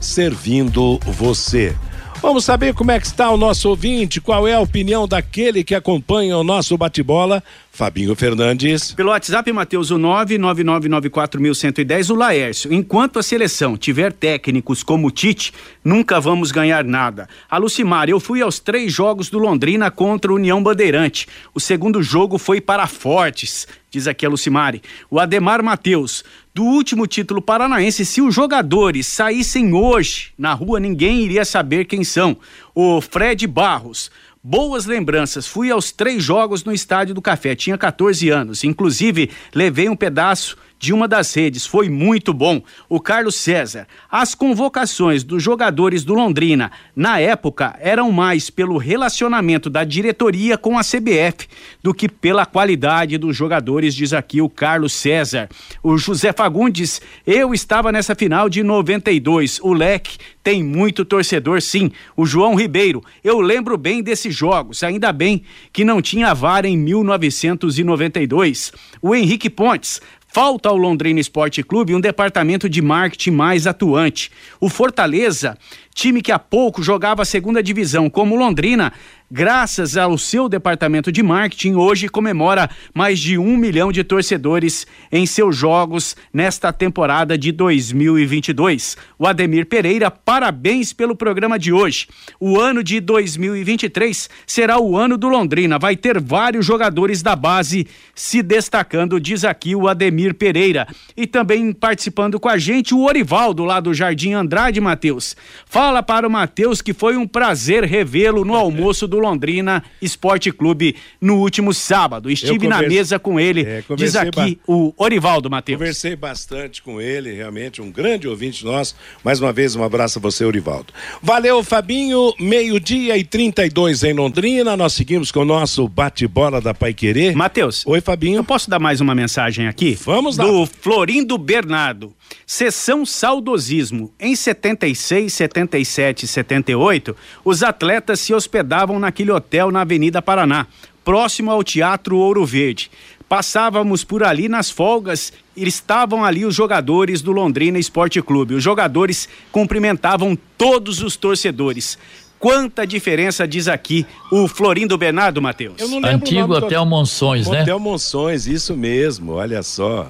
[0.00, 1.74] servindo você.
[2.20, 5.74] Vamos saber como é que está o nosso ouvinte, qual é a opinião daquele que
[5.74, 7.42] acompanha o nosso bate-bola.
[7.78, 8.92] Fabinho Fernandes.
[8.92, 12.74] Pelo WhatsApp, Matheus, o 99994110, o Laércio.
[12.74, 15.52] Enquanto a seleção tiver técnicos como o Tite,
[15.84, 17.28] nunca vamos ganhar nada.
[17.48, 21.28] A Lucimar, eu fui aos três jogos do Londrina contra o União Bandeirante.
[21.54, 24.82] O segundo jogo foi para fortes, diz aqui a Lucimari.
[25.08, 31.20] O Ademar Matheus, do último título paranaense, se os jogadores saíssem hoje na rua, ninguém
[31.20, 32.36] iria saber quem são.
[32.74, 34.10] O Fred Barros.
[34.50, 35.46] Boas lembranças.
[35.46, 37.54] Fui aos três jogos no Estádio do Café.
[37.54, 38.64] Tinha 14 anos.
[38.64, 41.66] Inclusive, levei um pedaço de uma das redes.
[41.66, 42.62] Foi muito bom.
[42.88, 43.86] O Carlos César.
[44.10, 50.78] As convocações dos jogadores do Londrina, na época, eram mais pelo relacionamento da diretoria com
[50.78, 51.48] a CBF
[51.82, 55.48] do que pela qualidade dos jogadores, diz aqui o Carlos César.
[55.82, 59.58] O José Fagundes, eu estava nessa final de 92.
[59.60, 61.90] O Leque tem muito torcedor, sim.
[62.16, 66.76] O João Ribeiro, eu lembro bem desses jogos, ainda bem que não tinha VAR em
[66.76, 68.72] 1992.
[69.02, 74.30] O Henrique Pontes, Falta ao Londrina Esporte Clube um departamento de marketing mais atuante.
[74.60, 75.56] O Fortaleza,
[75.94, 78.92] time que há pouco jogava a segunda divisão como Londrina,
[79.30, 85.26] graças ao seu departamento de marketing, hoje comemora mais de um milhão de torcedores em
[85.26, 88.96] seus jogos nesta temporada de 2022.
[89.18, 92.08] O Ademir Pereira, parabéns pelo programa de hoje.
[92.40, 95.78] O ano de 2023 será o ano do Londrina.
[95.78, 100.88] Vai ter vários jogadores da base se destacando, diz aqui o Ademir Pereira.
[101.16, 105.36] E também participando com a gente o Orivaldo, lá do Jardim Andrade, Matheus.
[105.66, 110.96] Fala para o Matheus que foi um prazer revê-lo no almoço do Londrina Esporte Clube
[111.20, 112.30] no último sábado.
[112.30, 112.82] Estive converse...
[112.82, 114.60] na mesa com ele, é, diz aqui ba...
[114.66, 115.78] o Orivaldo Matheus.
[115.78, 118.94] Conversei bastante com ele, realmente um grande ouvinte nosso.
[119.22, 120.92] Mais uma vez, um abraço a você, Orivaldo.
[121.22, 122.32] Valeu, Fabinho.
[122.38, 124.76] Meio-dia e 32 em Londrina.
[124.76, 127.34] Nós seguimos com o nosso bate-bola da Pai Querer.
[127.34, 127.84] Matheus.
[127.86, 128.36] Oi, Fabinho.
[128.36, 129.98] Eu posso dar mais uma mensagem aqui?
[130.04, 130.44] Vamos lá.
[130.44, 132.12] Do Florindo Bernardo.
[132.46, 134.12] Sessão Saudosismo.
[134.18, 140.66] Em 76, 77 e 78, os atletas se hospedavam naquele hotel na Avenida Paraná,
[141.04, 142.90] próximo ao Teatro Ouro Verde.
[143.28, 148.54] Passávamos por ali nas folgas e estavam ali os jogadores do Londrina Esporte Clube.
[148.54, 151.98] Os jogadores cumprimentavam todos os torcedores.
[152.38, 155.74] Quanta diferença diz aqui o Florindo Bernardo, Matheus?
[156.04, 157.62] Antigo Hotel Monções, né?
[157.62, 160.08] Hotel Monções, isso mesmo, olha só.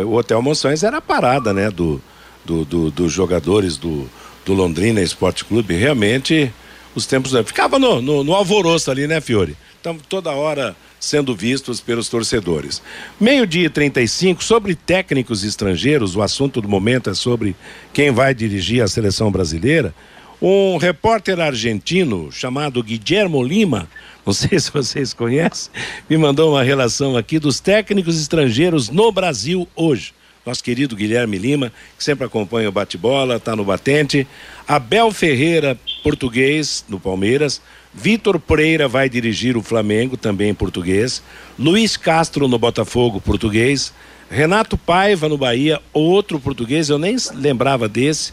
[0.00, 2.00] O Hotel Monções era a parada, né, do,
[2.44, 4.08] do, do dos jogadores do,
[4.44, 5.74] do Londrina Esporte Clube.
[5.74, 6.52] Realmente,
[6.94, 7.32] os tempos.
[7.46, 9.56] Ficava no, no, no alvoroço ali, né, Fiore?
[9.80, 12.80] Então, toda hora sendo vistos pelos torcedores.
[13.20, 17.56] Meio-dia e 35, sobre técnicos estrangeiros, o assunto do momento é sobre
[17.92, 19.92] quem vai dirigir a seleção brasileira.
[20.40, 23.88] Um repórter argentino chamado Guillermo Lima
[24.24, 25.72] não sei se vocês conhecem,
[26.08, 30.14] me mandou uma relação aqui dos técnicos estrangeiros no Brasil hoje.
[30.44, 34.26] Nosso querido Guilherme Lima, que sempre acompanha o bate-bola, está no batente.
[34.66, 37.60] Abel Ferreira, português, no Palmeiras.
[37.94, 41.22] Vitor Pereira vai dirigir o Flamengo, também português.
[41.56, 43.92] Luiz Castro no Botafogo, português.
[44.28, 48.32] Renato Paiva no Bahia, outro português, eu nem lembrava desse.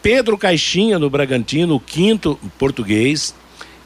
[0.00, 3.34] Pedro Caixinha no Bragantino, quinto português.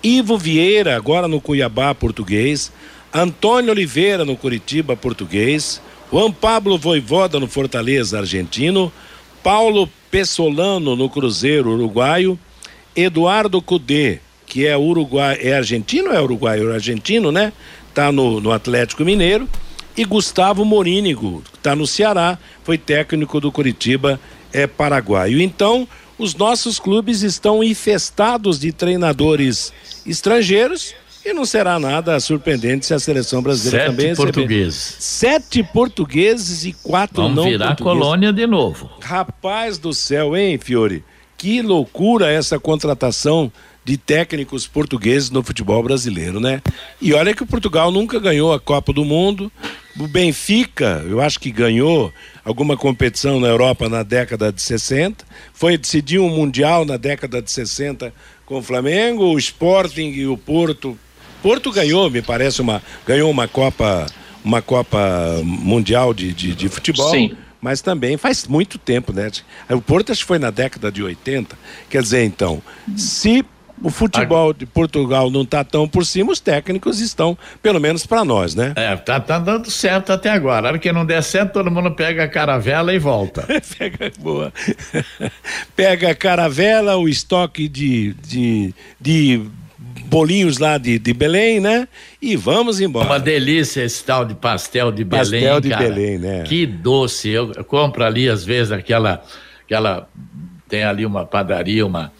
[0.04, 2.70] Ivo Vieira, agora no Cuiabá, português.
[3.10, 5.80] Antônio Oliveira, no Curitiba, português.
[6.12, 8.92] Juan Pablo Voivoda, no Fortaleza, argentino.
[9.42, 12.38] Paulo Pessolano, no Cruzeiro, uruguaio.
[12.94, 16.70] Eduardo Cudê, que é uruguai, é argentino é uruguaio?
[16.70, 17.50] É argentino, né?
[17.94, 19.48] Tá no, no Atlético Mineiro.
[19.96, 24.20] E Gustavo Morínigo, está no Ceará, foi técnico do Curitiba,
[24.52, 25.40] é paraguaio.
[25.40, 25.88] Então,
[26.18, 29.72] os nossos clubes estão infestados de treinadores
[30.06, 34.32] estrangeiros e não será nada surpreendente se a seleção brasileira Sete também receber.
[34.32, 34.96] portugueses.
[35.00, 38.90] Sete portugueses e quatro Vamos não virar colônia de novo.
[39.00, 41.02] Rapaz do céu, hein, Fiore?
[41.36, 43.50] Que loucura essa contratação
[43.84, 46.62] de técnicos portugueses no futebol brasileiro, né?
[47.00, 49.52] E olha que o Portugal nunca ganhou a Copa do Mundo.
[49.98, 52.12] O Benfica, eu acho que ganhou
[52.44, 57.50] alguma competição na Europa na década de 60, foi decidir um mundial na década de
[57.50, 58.12] 60
[58.46, 60.98] com o Flamengo, o Sporting e o Porto.
[61.42, 64.06] Porto ganhou, me parece, uma, ganhou uma Copa,
[64.42, 64.98] uma Copa
[65.44, 67.10] Mundial de, de, de futebol.
[67.10, 67.36] Sim.
[67.60, 69.30] Mas também faz muito tempo, né?
[69.70, 71.56] O Porto acho que foi na década de 80.
[71.88, 72.62] Quer dizer, então,
[72.94, 73.44] se
[73.82, 78.24] o futebol de Portugal não está tão por cima, os técnicos estão, pelo menos para
[78.24, 78.72] nós, né?
[78.76, 80.68] É, tá, tá dando certo até agora.
[80.68, 83.46] A hora que não der certo, todo mundo pega a caravela e volta.
[83.78, 84.52] pega, boa.
[85.74, 89.42] pega a caravela, o estoque de, de, de
[90.06, 91.88] bolinhos lá de, de Belém, né?
[92.22, 93.06] E vamos embora.
[93.06, 95.44] Uma delícia esse tal de pastel de pastel Belém.
[95.44, 95.82] Pastel de cara.
[95.82, 96.42] Belém, né?
[96.44, 97.28] Que doce.
[97.28, 99.22] Eu, eu compro ali, às vezes, aquela.
[99.64, 100.08] aquela
[100.68, 102.10] tem ali uma padaria, uma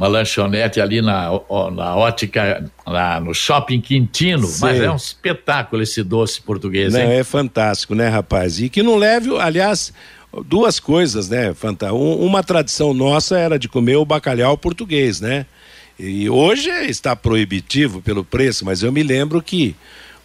[0.00, 1.28] uma lanchonete ali na,
[1.74, 4.60] na ótica, lá no shopping Quintino, Sim.
[4.62, 8.58] mas é um espetáculo esse doce português, não, É fantástico, né, rapaz?
[8.58, 9.92] E que não leve, aliás,
[10.46, 11.92] duas coisas, né, Fanta?
[11.92, 15.44] uma tradição nossa era de comer o bacalhau português, né?
[15.98, 19.76] E hoje está proibitivo pelo preço, mas eu me lembro que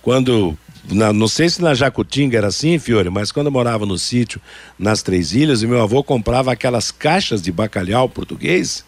[0.02, 0.58] quando
[0.89, 4.41] na, não sei se na Jacutinga era assim, Fiore, mas quando eu morava no sítio,
[4.78, 8.84] nas Três Ilhas, e meu avô comprava aquelas caixas de bacalhau português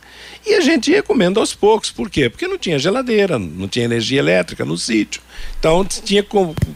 [0.45, 1.91] e a gente ia comendo aos poucos.
[1.91, 2.29] Por quê?
[2.29, 5.21] Porque não tinha geladeira, não tinha energia elétrica no sítio.
[5.59, 6.29] Então tinha que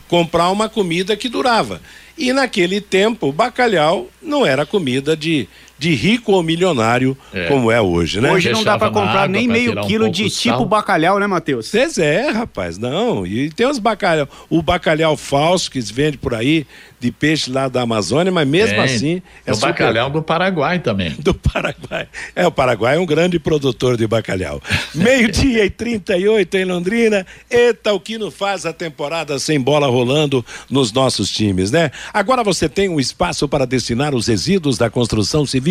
[0.07, 1.81] comprar uma comida que durava.
[2.17, 5.47] E naquele tempo, o bacalhau não era comida de,
[5.81, 7.47] de rico ou milionário é.
[7.47, 8.31] como é hoje, né?
[8.31, 11.71] Hoje não dá para comprar nem meio quilo um de tipo bacalhau, né, Matheus?
[11.71, 13.25] Pois é, rapaz, não.
[13.25, 16.67] E tem os bacalhau, o bacalhau falso que se vende por aí,
[16.99, 19.23] de peixe lá da Amazônia, mas mesmo é, assim.
[19.43, 19.69] É o super...
[19.69, 21.15] bacalhau do Paraguai também.
[21.17, 22.07] Do Paraguai.
[22.35, 24.61] É, o Paraguai é um grande produtor de bacalhau.
[24.93, 27.25] Meio-dia e 38 em Londrina.
[27.49, 31.89] Eita, o que não faz a temporada sem bola rolando nos nossos times, né?
[32.13, 35.70] Agora você tem um espaço para destinar os resíduos da construção civil.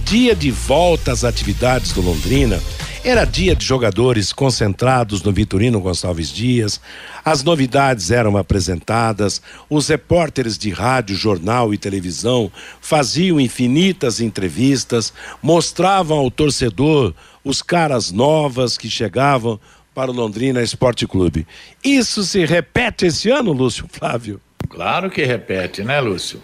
[0.07, 2.63] dia de volta às atividades do Londrina.
[3.03, 6.81] Era dia de jogadores concentrados no Vitorino Gonçalves Dias,
[7.25, 16.19] as novidades eram apresentadas, os repórteres de rádio, jornal e televisão faziam infinitas entrevistas, mostravam
[16.19, 19.59] ao torcedor os caras novas que chegavam
[19.93, 21.45] para o Londrina Esporte Clube.
[21.83, 24.41] Isso se repete esse ano, Lúcio Flávio?
[24.69, 26.41] Claro que repete, né, Lúcio?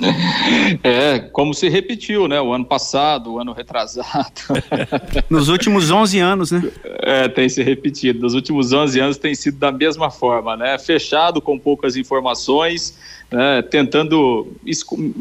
[0.82, 2.40] É, como se repetiu, né?
[2.40, 4.32] O ano passado, o ano retrasado.
[5.28, 6.62] Nos últimos 11 anos, né?
[7.02, 8.20] É, tem se repetido.
[8.20, 10.78] Nos últimos 11 anos tem sido da mesma forma, né?
[10.78, 12.98] Fechado, com poucas informações,
[13.30, 13.62] né?
[13.62, 14.48] tentando.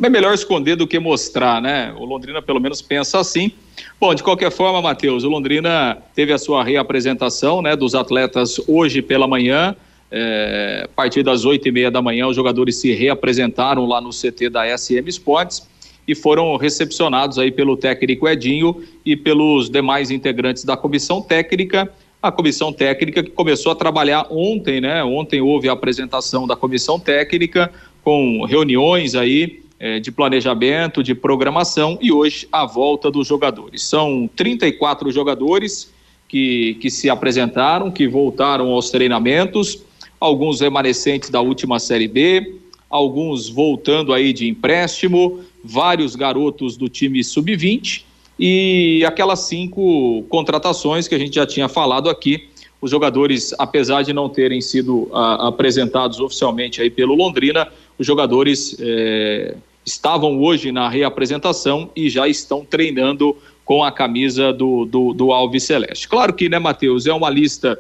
[0.04, 1.94] É melhor esconder do que mostrar, né?
[1.98, 3.52] O Londrina, pelo menos, pensa assim.
[4.00, 7.76] Bom, de qualquer forma, Matheus, o Londrina teve a sua reapresentação, né?
[7.76, 9.76] Dos atletas hoje pela manhã.
[10.12, 14.10] É, a partir das oito e meia da manhã, os jogadores se reapresentaram lá no
[14.10, 15.68] CT da SM Sports
[16.08, 21.92] e foram recepcionados aí pelo técnico Edinho e pelos demais integrantes da comissão técnica.
[22.22, 25.04] A comissão técnica que começou a trabalhar ontem, né?
[25.04, 27.72] Ontem houve a apresentação da comissão técnica
[28.04, 33.84] com reuniões aí é, de planejamento, de programação e hoje a volta dos jogadores.
[33.84, 35.94] São 34 jogadores
[36.28, 39.86] que, que se apresentaram, que voltaram aos treinamentos
[40.20, 42.56] alguns remanescentes da última Série B,
[42.90, 48.04] alguns voltando aí de empréstimo, vários garotos do time sub-20
[48.38, 52.50] e aquelas cinco contratações que a gente já tinha falado aqui.
[52.82, 58.08] Os jogadores, apesar de não terem sido a, ah, apresentados oficialmente aí pelo Londrina, os
[58.08, 59.56] jogadores é,
[59.86, 65.64] estavam hoje na reapresentação e já estão treinando com a camisa do, do, do Alves
[65.64, 66.08] Celeste.
[66.08, 67.80] Claro que, né, Matheus, é uma lista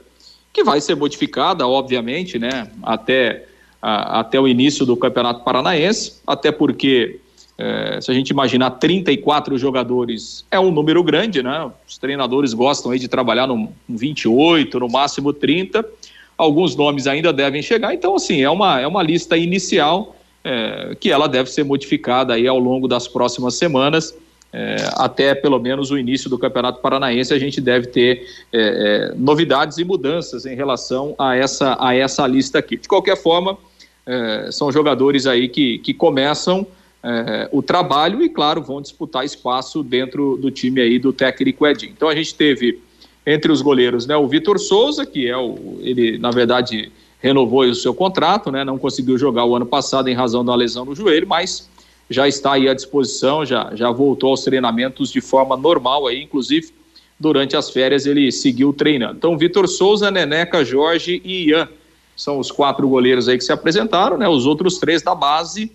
[0.51, 3.45] que vai ser modificada, obviamente, né, até,
[3.81, 7.19] a, até o início do Campeonato Paranaense, até porque
[7.61, 11.69] é, se a gente imaginar 34 jogadores, é um número grande, né?
[11.85, 15.85] Os treinadores gostam aí de trabalhar no 28, no máximo 30.
[16.37, 21.11] Alguns nomes ainda devem chegar, então, assim, é uma, é uma lista inicial é, que
[21.11, 24.15] ela deve ser modificada aí ao longo das próximas semanas
[24.51, 29.15] é, até pelo menos o início do Campeonato Paranaense, a gente deve ter é, é,
[29.15, 32.77] novidades e mudanças em relação a essa, a essa lista aqui.
[32.77, 33.57] De qualquer forma,
[34.05, 36.65] é, são jogadores aí que, que começam
[37.03, 41.93] é, o trabalho e, claro, vão disputar espaço dentro do time aí do técnico Edinho.
[41.95, 42.81] Então a gente teve
[43.25, 44.17] entre os goleiros, né?
[44.17, 45.77] O Vitor Souza, que é o.
[45.81, 48.63] Ele, na verdade, renovou o seu contrato, né?
[48.63, 51.69] Não conseguiu jogar o ano passado em razão da lesão no joelho, mas
[52.09, 56.73] já está aí à disposição, já, já voltou aos treinamentos de forma normal aí, inclusive
[57.19, 59.15] durante as férias ele seguiu treinando.
[59.17, 61.67] Então, Vitor Souza, Neneca, Jorge e Ian
[62.15, 64.27] são os quatro goleiros aí que se apresentaram, né?
[64.27, 65.71] Os outros três da base,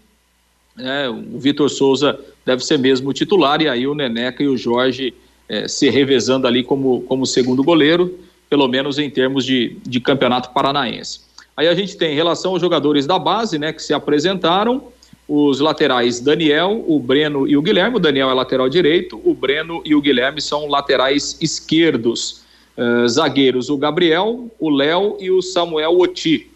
[0.75, 1.09] né?
[1.09, 5.15] O Vitor Souza deve ser mesmo titular e aí o Neneca e o Jorge
[5.49, 8.19] é, se revezando ali como, como segundo goleiro,
[8.49, 11.21] pelo menos em termos de, de campeonato paranaense.
[11.57, 14.89] Aí a gente tem em relação aos jogadores da base, né, que se apresentaram,
[15.29, 17.97] os laterais Daniel, o Breno e o Guilherme.
[17.97, 22.43] O Daniel é lateral direito, o Breno e o Guilherme são laterais esquerdos.
[22.77, 26.51] Uh, zagueiros, o Gabriel, o Léo e o Samuel Oti.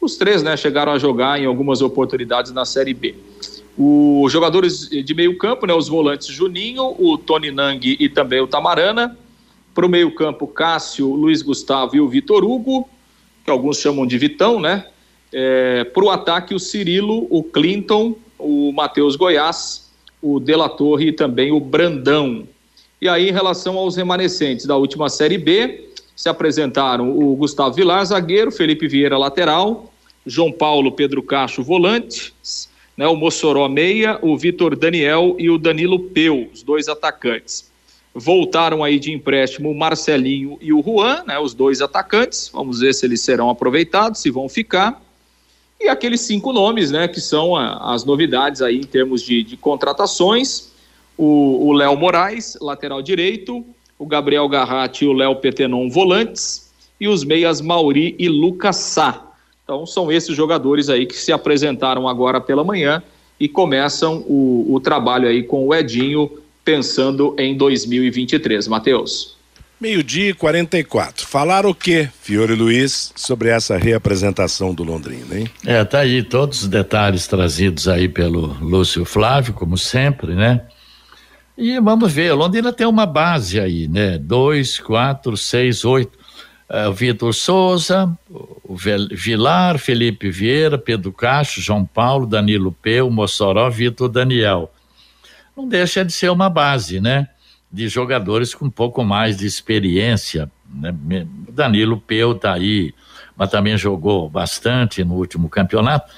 [0.00, 3.16] Os três né, chegaram a jogar em algumas oportunidades na Série B.
[3.76, 8.46] Os jogadores de meio campo, né, os volantes Juninho, o Tony Nang e também o
[8.46, 9.18] Tamarana.
[9.74, 12.88] Para o meio campo, Cássio, Luiz Gustavo e o Vitor Hugo,
[13.44, 14.86] que alguns chamam de Vitão, né?
[15.36, 19.90] É, Para o ataque, o Cirilo, o Clinton, o Matheus Goiás,
[20.22, 22.46] o Dela Torre e também o Brandão.
[23.02, 28.04] E aí, em relação aos remanescentes da última Série B, se apresentaram o Gustavo Vilar,
[28.06, 29.92] zagueiro, Felipe Vieira, lateral,
[30.24, 32.32] João Paulo Pedro Cacho, volante,
[32.96, 37.70] né, o Mossoró meia, o Vitor Daniel e o Danilo Peu, os dois atacantes.
[38.14, 42.48] Voltaram aí de empréstimo o Marcelinho e o Juan, né, os dois atacantes.
[42.52, 45.03] Vamos ver se eles serão aproveitados, se vão ficar.
[45.80, 49.56] E aqueles cinco nomes, né, que são a, as novidades aí em termos de, de
[49.56, 50.72] contratações.
[51.16, 53.64] O Léo Moraes, lateral direito,
[53.98, 59.32] o Gabriel Garratti e o Léo Petenon, volantes, e os meias Mauri e Lucas Sá.
[59.62, 63.02] Então são esses jogadores aí que se apresentaram agora pela manhã
[63.38, 66.30] e começam o, o trabalho aí com o Edinho
[66.64, 68.68] pensando em 2023.
[68.68, 69.36] Matheus.
[69.80, 71.26] Meio-dia e 44.
[71.26, 75.48] Falaram o que, Fiore Luiz, sobre essa reapresentação do Londrina, hein?
[75.66, 80.62] É, tá aí todos os detalhes trazidos aí pelo Lúcio Flávio, como sempre, né?
[81.56, 84.18] E vamos ver, Londrina tem uma base aí, né?
[84.18, 86.18] Dois, quatro, seis, oito
[86.68, 88.76] uh, Vitor Souza, o
[89.12, 94.72] Vilar, Felipe Vieira, Pedro Cacho, João Paulo, Danilo Peu, Mossoró, Vitor Daniel.
[95.56, 97.28] Não deixa de ser uma base, né?
[97.74, 100.50] De jogadores com um pouco mais de experiência.
[100.72, 101.26] Né?
[101.50, 102.94] Danilo Peu tá aí,
[103.36, 106.10] mas também jogou bastante no último campeonato.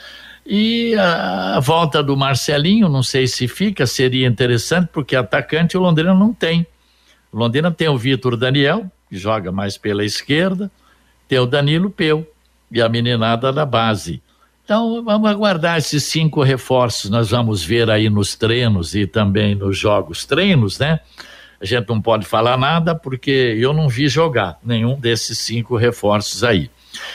[0.45, 6.15] E a, volta do Marcelinho, não sei se fica, seria interessante, porque atacante o Londrina
[6.15, 6.67] não tem.
[7.33, 10.71] O Londrina tem o Vitor Daniel, que joga mais pela esquerda,
[11.27, 12.27] tem o Danilo Peu
[12.71, 14.23] e a meninada da base.
[14.65, 17.09] Então, vamos aguardar esses cinco reforços.
[17.09, 20.99] Nós vamos ver aí nos treinos e também nos jogos treinos, né?
[21.61, 26.45] A gente não pode falar nada porque eu não vi jogar nenhum desses cinco reforços
[26.45, 26.71] aí.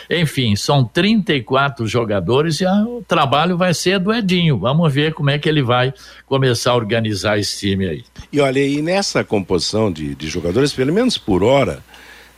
[0.09, 4.57] Enfim, são 34 jogadores e a, o trabalho vai ser do Edinho.
[4.57, 5.93] Vamos ver como é que ele vai
[6.25, 8.03] começar a organizar esse time aí.
[8.31, 11.83] E olha, aí nessa composição de, de jogadores, pelo menos por hora,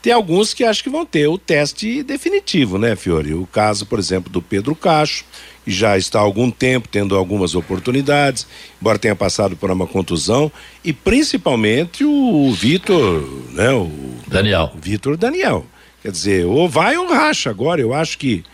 [0.04, 3.34] tem alguns que acho que vão ter o teste definitivo, né, Fiore?
[3.34, 5.24] O caso, por exemplo, do Pedro Cacho,
[5.66, 8.46] já está há algum tempo tendo algumas oportunidades,
[8.80, 10.50] embora tenha passado por uma contusão,
[10.84, 13.90] e principalmente o Vitor, né, o
[14.26, 14.72] Daniel.
[14.80, 15.66] Vitor Daniel.
[16.02, 17.80] Quer dizer, ou vai ou racha agora.
[17.80, 18.44] Eu acho que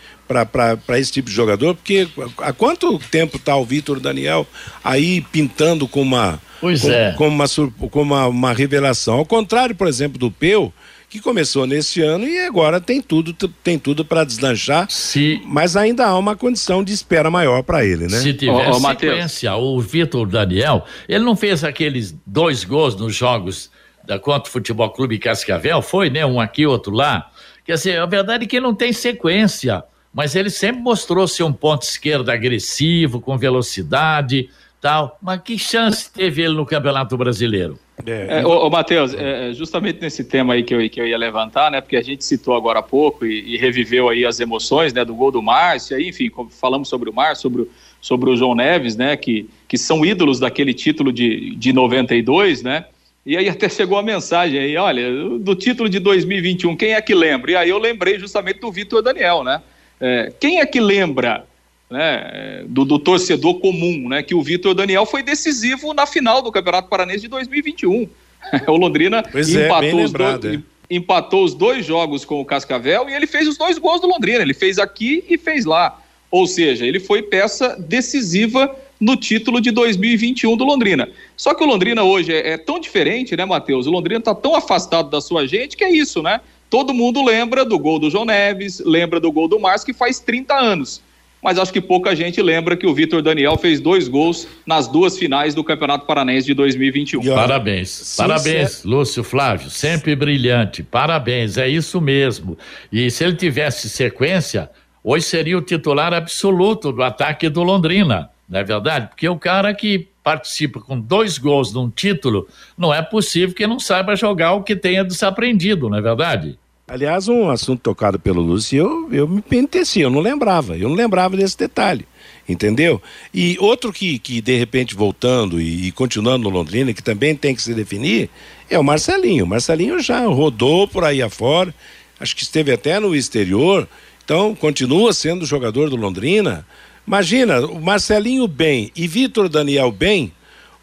[0.87, 2.09] para esse tipo de jogador, porque
[2.39, 4.47] há quanto tempo está o Vitor Daniel
[4.85, 6.41] aí pintando com uma.
[6.61, 7.13] Pois com, é.
[7.15, 7.45] Com, uma,
[7.91, 9.15] com uma, uma revelação.
[9.15, 10.73] Ao contrário, por exemplo, do Peu,
[11.11, 13.35] que começou nesse ano e agora tem tudo
[13.65, 14.89] tem tudo para deslanchar.
[14.89, 18.21] Se, mas ainda há uma condição de espera maior para ele, né?
[18.21, 23.15] Se tiver ô, ô, sequência, o Vitor Daniel, ele não fez aqueles dois gols nos
[23.15, 23.73] jogos
[24.07, 26.25] da contra o Futebol Clube Cascavel, foi, né?
[26.25, 27.29] Um aqui, outro lá.
[27.65, 29.83] Quer dizer, a verdade é que não tem sequência,
[30.15, 34.49] mas ele sempre mostrou ser um ponto esquerdo agressivo, com velocidade,
[34.81, 35.19] tal.
[35.21, 37.79] Mas que chance teve ele no Campeonato Brasileiro?
[38.07, 41.07] É, é, ô, ô Matheus, é, é, justamente nesse tema aí que eu, que eu
[41.07, 41.81] ia levantar, né?
[41.81, 45.05] Porque a gente citou agora há pouco e, e reviveu aí as emoções, né?
[45.05, 47.69] Do gol do Márcio, aí, enfim, falamos sobre o Márcio, sobre, o,
[48.01, 49.17] sobre o João Neves, né?
[49.17, 52.87] Que, que são ídolos daquele título de, de 92, né?
[53.25, 57.15] E aí até chegou a mensagem aí, olha, do título de 2021, quem é que
[57.15, 57.51] lembra?
[57.51, 59.61] E aí eu lembrei justamente do Vitor Daniel, né?
[60.01, 61.45] É, quem é que lembra
[61.91, 64.23] né, do, do, torcedor comum, né?
[64.23, 68.09] Que o Vitor Daniel foi decisivo na final do Campeonato Paranense de 2021.
[68.69, 70.63] o Londrina pois é, empatou, é, os lembrado, dois, é.
[70.89, 74.41] empatou os dois jogos com o Cascavel e ele fez os dois gols do Londrina.
[74.41, 76.01] Ele fez aqui e fez lá.
[76.31, 81.09] Ou seja, ele foi peça decisiva no título de 2021 do Londrina.
[81.37, 83.89] Só que o Londrina hoje é, é tão diferente, né, Matheus?
[83.89, 86.41] O Londrina está tão afastado da sua gente que é isso, né?
[86.69, 90.21] Todo mundo lembra do gol do João Neves, lembra do gol do Márcio, que faz
[90.21, 91.03] 30 anos
[91.43, 95.19] mas acho que pouca gente lembra que o Vitor Daniel fez dois gols nas duas
[95.19, 97.23] finais do Campeonato Paranaense de 2021.
[97.35, 102.57] Parabéns, parabéns, Lúcio Flávio, sempre brilhante, parabéns, é isso mesmo.
[102.93, 104.71] E se ele tivesse sequência,
[105.03, 109.09] hoje seria o titular absoluto do ataque do Londrina, não é verdade?
[109.09, 113.81] Porque o cara que participa com dois gols num título, não é possível que não
[113.81, 116.59] saiba jogar o que tenha desaprendido, não é verdade?
[116.93, 120.97] Aliás, um assunto tocado pelo Lúcio, eu, eu me penteci, eu não lembrava, eu não
[120.97, 122.05] lembrava desse detalhe,
[122.49, 123.01] entendeu?
[123.33, 127.55] E outro que, que de repente, voltando e, e continuando no Londrina, que também tem
[127.55, 128.29] que se definir,
[128.69, 129.45] é o Marcelinho.
[129.45, 131.73] O Marcelinho já rodou por aí afora,
[132.19, 133.89] acho que esteve até no exterior,
[134.25, 136.67] então continua sendo jogador do Londrina.
[137.07, 140.33] Imagina, o Marcelinho bem e Vitor Daniel bem,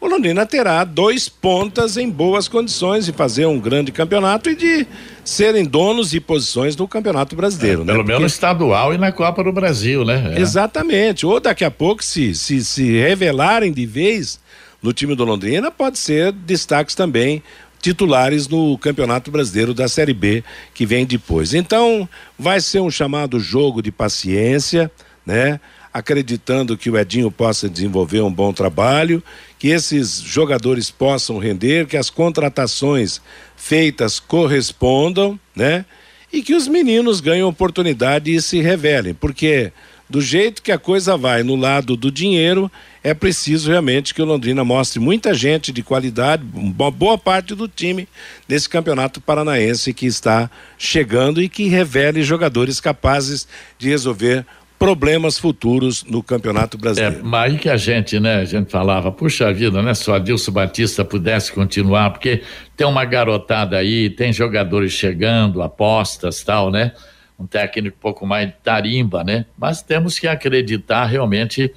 [0.00, 4.86] o Londrina terá dois pontas em boas condições de fazer um grande campeonato e de
[5.24, 7.82] serem donos de posições no Campeonato Brasileiro.
[7.82, 7.92] É, né?
[7.92, 8.16] Pelo Porque...
[8.16, 10.34] menos estadual e na Copa do Brasil, né?
[10.36, 10.40] É.
[10.40, 11.26] Exatamente.
[11.26, 14.40] Ou daqui a pouco, se, se, se revelarem de vez
[14.80, 17.42] no time do Londrina, pode ser destaques também
[17.80, 20.44] titulares no Campeonato Brasileiro da Série B
[20.74, 21.54] que vem depois.
[21.54, 24.90] Então, vai ser um chamado jogo de paciência,
[25.26, 25.60] né?
[25.98, 29.22] Acreditando que o Edinho possa desenvolver um bom trabalho,
[29.58, 33.20] que esses jogadores possam render, que as contratações
[33.56, 35.84] feitas correspondam, né?
[36.32, 39.72] E que os meninos ganhem oportunidade e se revelem, porque
[40.08, 42.70] do jeito que a coisa vai no lado do dinheiro,
[43.02, 47.66] é preciso realmente que o Londrina mostre muita gente de qualidade, uma boa parte do
[47.66, 48.08] time
[48.46, 54.46] desse campeonato paranaense que está chegando e que revele jogadores capazes de resolver
[54.78, 57.18] problemas futuros no Campeonato Brasileiro.
[57.18, 60.14] É, mas aí que a gente, né, a gente falava, puxa vida, né, se o
[60.14, 62.42] Adilson Batista pudesse continuar, porque
[62.76, 66.92] tem uma garotada aí, tem jogadores chegando, apostas tal, né?
[67.38, 69.46] Um técnico um pouco mais tarimba, né?
[69.56, 71.72] Mas temos que acreditar realmente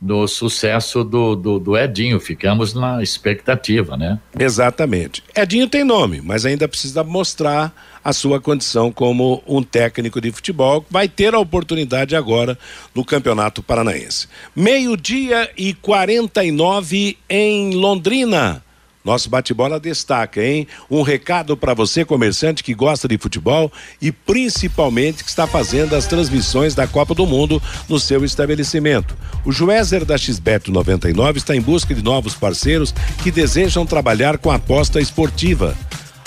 [0.00, 2.20] no sucesso do, do, do, Edinho.
[2.20, 4.18] Ficamos na expectativa, né?
[4.38, 5.22] Exatamente.
[5.34, 7.72] Edinho tem nome, mas ainda precisa mostrar
[8.06, 10.86] a sua condição como um técnico de futebol.
[10.88, 12.56] Vai ter a oportunidade agora
[12.94, 14.28] no Campeonato Paranaense.
[14.54, 18.62] Meio-dia e 49 em Londrina.
[19.04, 20.68] Nosso bate-bola destaca, hein?
[20.88, 26.06] Um recado para você, comerciante que gosta de futebol e principalmente que está fazendo as
[26.06, 29.16] transmissões da Copa do Mundo no seu estabelecimento.
[29.44, 32.94] O Juézer da XBET 99 está em busca de novos parceiros
[33.24, 35.76] que desejam trabalhar com aposta esportiva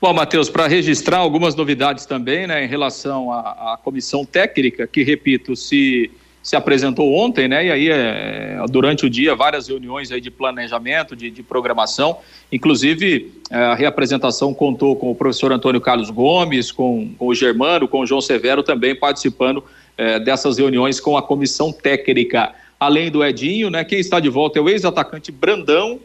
[0.00, 5.02] Bom, Matheus, para registrar algumas novidades também, né, em relação à, à, comissão técnica, que,
[5.02, 6.10] repito, se,
[6.44, 11.16] se apresentou ontem, né, e aí, é, durante o dia, várias reuniões aí de planejamento,
[11.16, 12.18] de, de programação,
[12.52, 17.88] inclusive é, a reapresentação contou com o professor Antônio Carlos Gomes, com, com o Germano,
[17.88, 19.64] com o João Severo também participando
[19.96, 22.52] é, dessas reuniões com a comissão técnica.
[22.78, 25.98] Além do Edinho, né, quem está de volta é o ex-atacante Brandão,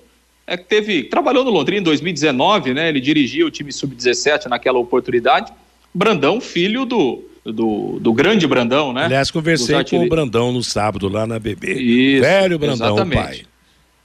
[0.47, 4.79] é, que teve, trabalhou no Londrina em 2019, né, ele dirigia o time sub-17 naquela
[4.79, 5.51] oportunidade.
[5.93, 9.05] Brandão, filho do, do, do, grande Brandão, né?
[9.05, 11.73] Aliás, conversei com o Brandão no sábado lá na BB.
[11.73, 13.15] Isso, Velho Brandão, exatamente.
[13.15, 13.41] pai.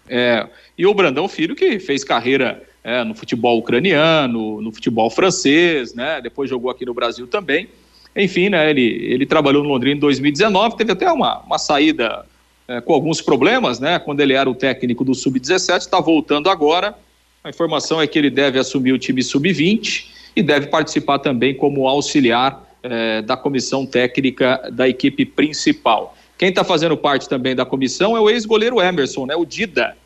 [0.08, 5.94] É, e o Brandão, filho que fez carreira é, no futebol ucraniano, no futebol francês,
[5.94, 6.20] né?
[6.20, 7.68] Depois jogou aqui no Brasil também.
[8.16, 12.24] Enfim, né, ele, ele trabalhou no Londrina em 2019, teve até uma, uma saída
[12.68, 16.94] é, com alguns problemas, né, quando ele era o técnico do Sub-17, está voltando agora.
[17.42, 21.88] A informação é que ele deve assumir o time Sub-20 e deve participar também como
[21.88, 26.16] auxiliar é, da comissão técnica da equipe principal.
[26.36, 29.96] Quem está fazendo parte também da comissão é o ex-goleiro Emerson, né, o Dida,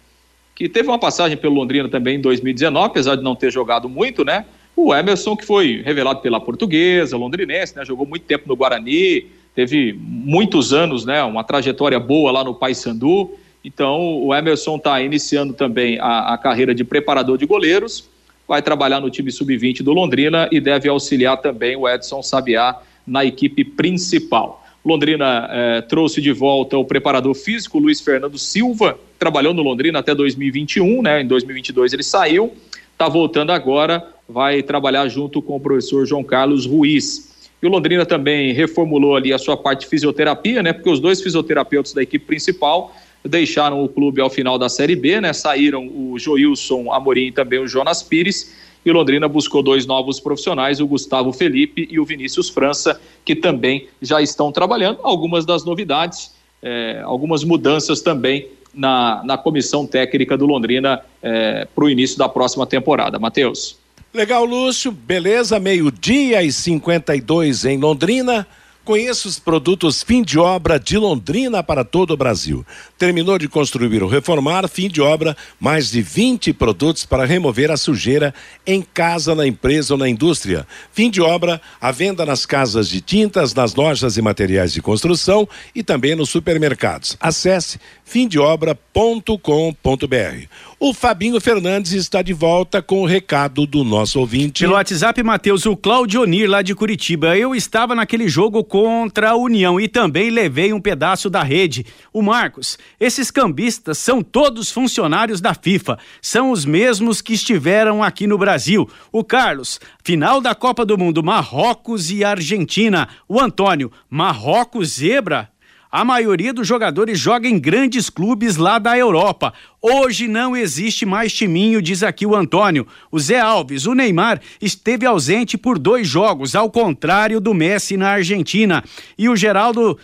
[0.55, 4.25] que teve uma passagem pelo Londrina também em 2019, apesar de não ter jogado muito,
[4.25, 4.45] né?
[4.77, 9.93] O Emerson, que foi revelado pela portuguesa, londrinense, né, jogou muito tempo no Guarani, teve
[10.01, 13.33] muitos anos, né, uma trajetória boa lá no Paysandu.
[13.65, 18.09] Então, o Emerson está iniciando também a, a, carreira de preparador de goleiros,
[18.49, 23.23] vai trabalhar no time sub-20 do Londrina e deve auxiliar também o Edson Sabiá na
[23.23, 24.65] equipe principal.
[24.83, 30.15] Londrina eh, trouxe de volta o preparador físico Luiz Fernando Silva, trabalhou no Londrina até
[30.15, 31.21] 2021, né?
[31.21, 32.55] Em 2022 ele saiu,
[32.93, 37.51] está voltando agora vai trabalhar junto com o professor João Carlos Ruiz.
[37.63, 40.73] E o Londrina também reformulou ali a sua parte de fisioterapia, né?
[40.73, 42.95] Porque os dois fisioterapeutas da equipe principal
[43.25, 45.33] deixaram o clube ao final da Série B, né?
[45.33, 48.55] Saíram o Joilson Amorim e também o Jonas Pires.
[48.85, 53.89] E Londrina buscou dois novos profissionais, o Gustavo Felipe e o Vinícius França, que também
[54.01, 55.01] já estão trabalhando.
[55.03, 61.85] Algumas das novidades, é, algumas mudanças também na, na comissão técnica do Londrina é, para
[61.85, 63.19] o início da próxima temporada.
[63.19, 63.77] Matheus.
[64.15, 64.91] Legal, Lúcio.
[64.91, 68.47] Beleza, meio-dia e 52 em Londrina.
[68.89, 72.65] Conheça os produtos fim de obra de Londrina para todo o Brasil.
[72.97, 77.77] Terminou de construir ou reformar, fim de obra, mais de 20 produtos para remover a
[77.77, 78.35] sujeira
[78.67, 80.67] em casa, na empresa ou na indústria.
[80.91, 85.47] Fim de obra, a venda nas casas de tintas, nas lojas e materiais de construção
[85.75, 87.15] e também nos supermercados.
[87.21, 90.49] Acesse fimdeobra.com.br.
[90.81, 94.63] O Fabinho Fernandes está de volta com o recado do nosso ouvinte.
[94.63, 97.37] Pelo WhatsApp, Matheus, o Claudionir lá de Curitiba.
[97.37, 101.85] Eu estava naquele jogo contra a União e também levei um pedaço da rede.
[102.13, 105.99] O Marcos, esses cambistas são todos funcionários da FIFA.
[106.23, 108.89] São os mesmos que estiveram aqui no Brasil.
[109.11, 113.09] O Carlos, final da Copa do Mundo, Marrocos e Argentina.
[113.29, 115.51] O Antônio, Marrocos zebra?
[115.91, 119.55] A maioria dos jogadores joga em grandes clubes lá da Europa.
[119.81, 122.87] Hoje não existe mais timinho, diz aqui o Antônio.
[123.11, 128.11] O Zé Alves, o Neymar, esteve ausente por dois jogos, ao contrário do Messi na
[128.11, 128.85] Argentina.
[129.17, 129.99] E o Geraldo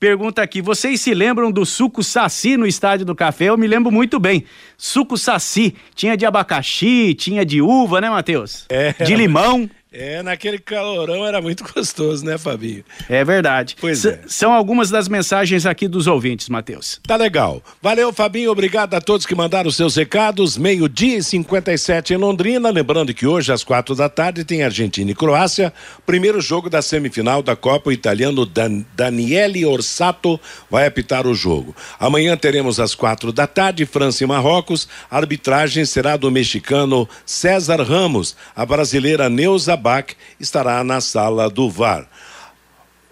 [0.00, 3.44] pergunta aqui: vocês se lembram do suco saci no Estádio do Café?
[3.44, 4.44] Eu me lembro muito bem.
[4.76, 5.72] Suco saci.
[5.94, 8.66] Tinha de abacaxi, tinha de uva, né, Matheus?
[8.68, 8.92] É.
[9.04, 9.70] De limão.
[9.90, 12.84] É, naquele calorão era muito gostoso, né, Fabinho?
[13.08, 13.74] É verdade.
[13.80, 14.20] Pois S é.
[14.26, 17.00] São algumas das mensagens aqui dos ouvintes, Matheus.
[17.06, 17.62] Tá legal.
[17.80, 18.50] Valeu, Fabinho.
[18.50, 20.58] Obrigado a todos que mandaram seus recados.
[20.58, 22.68] Meio-dia e 57 em Londrina.
[22.70, 25.72] Lembrando que hoje, às quatro da tarde, tem Argentina e Croácia.
[26.04, 27.88] Primeiro jogo da semifinal da Copa.
[27.88, 30.38] O italiano Dan Daniele Orsato
[30.70, 31.74] vai apitar o jogo.
[31.98, 34.86] Amanhã teremos às quatro da tarde França e Marrocos.
[35.10, 38.36] A arbitragem será do mexicano César Ramos.
[38.54, 42.06] A brasileira Neuza Bach estará na sala do VAR.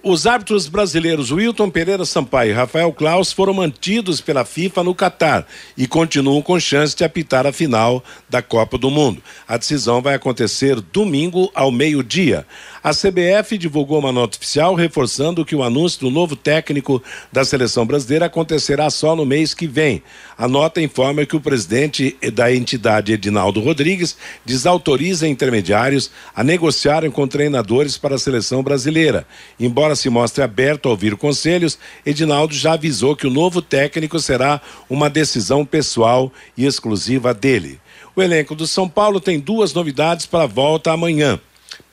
[0.09, 5.45] Os árbitros brasileiros Wilton Pereira Sampaio e Rafael Klaus foram mantidos pela FIFA no Catar
[5.77, 9.21] e continuam com chance de apitar a final da Copa do Mundo.
[9.49, 12.47] A decisão vai acontecer domingo ao meio-dia.
[12.85, 17.03] A CBF divulgou uma nota oficial reforçando que o anúncio do novo técnico
[17.33, 20.05] da seleção brasileira acontecerá só no mês que vem.
[20.39, 27.27] A nota informa que o presidente da entidade, Edinaldo Rodrigues, desautoriza intermediários a negociarem com
[27.27, 29.27] treinadores para a seleção brasileira.
[29.59, 34.61] Embora se mostre aberto a ouvir conselhos, Edinaldo já avisou que o novo técnico será
[34.91, 37.81] uma decisão pessoal e exclusiva dele.
[38.15, 41.41] O elenco do São Paulo tem duas novidades para a volta amanhã.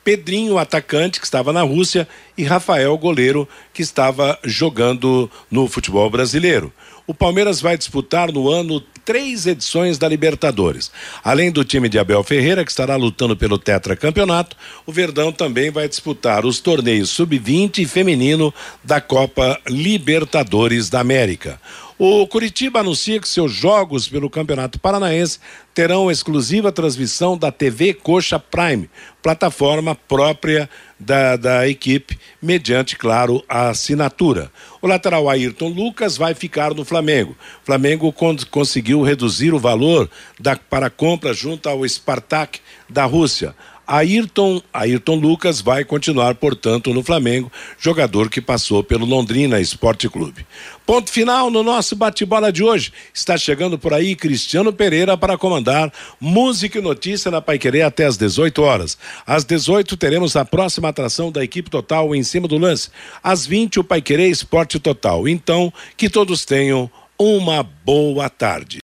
[0.04, 2.06] Pedrinho, atacante, que estava na Rússia,
[2.38, 6.74] e Rafael, goleiro, que estava jogando no futebol brasileiro.
[7.06, 10.90] O Palmeiras vai disputar no ano três edições da Libertadores.
[11.22, 15.90] Além do time de Abel Ferreira, que estará lutando pelo tetracampeonato, o Verdão também vai
[15.90, 21.60] disputar os torneios sub-20 e feminino da Copa Libertadores da América.
[21.98, 25.40] O Curitiba anuncia que seus jogos pelo Campeonato Paranaense
[25.76, 28.90] terão exclusiva transmissão da TV Coxa Prime,
[29.22, 30.68] plataforma própria
[31.00, 34.52] da, da equipe, mediante, claro, a assinatura.
[34.82, 37.38] O lateral Ayrton Lucas vai ficar no Flamengo.
[37.62, 43.56] O Flamengo con conseguiu reduzir o valor da, para compra junto ao Spartak da Rússia.
[43.94, 50.48] Ayrton, Ayrton Lucas vai continuar, portanto, no Flamengo, jogador que passou pelo Londrina Esporte Clube.
[50.84, 52.92] Ponto final no nosso bate-bola de hoje.
[53.14, 58.18] Está chegando por aí Cristiano Pereira para comandar Música e Notícia na Paiquerê até às
[58.18, 58.98] 18 horas.
[59.28, 62.90] Às 18 teremos a próxima atração da equipe total em cima do lance.
[63.22, 65.28] Às 20 o Paiquerê Esporte Total.
[65.28, 68.80] Então, que todos tenham uma boa tarde.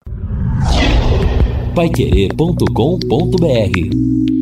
[1.74, 4.39] Paiquerê.com.br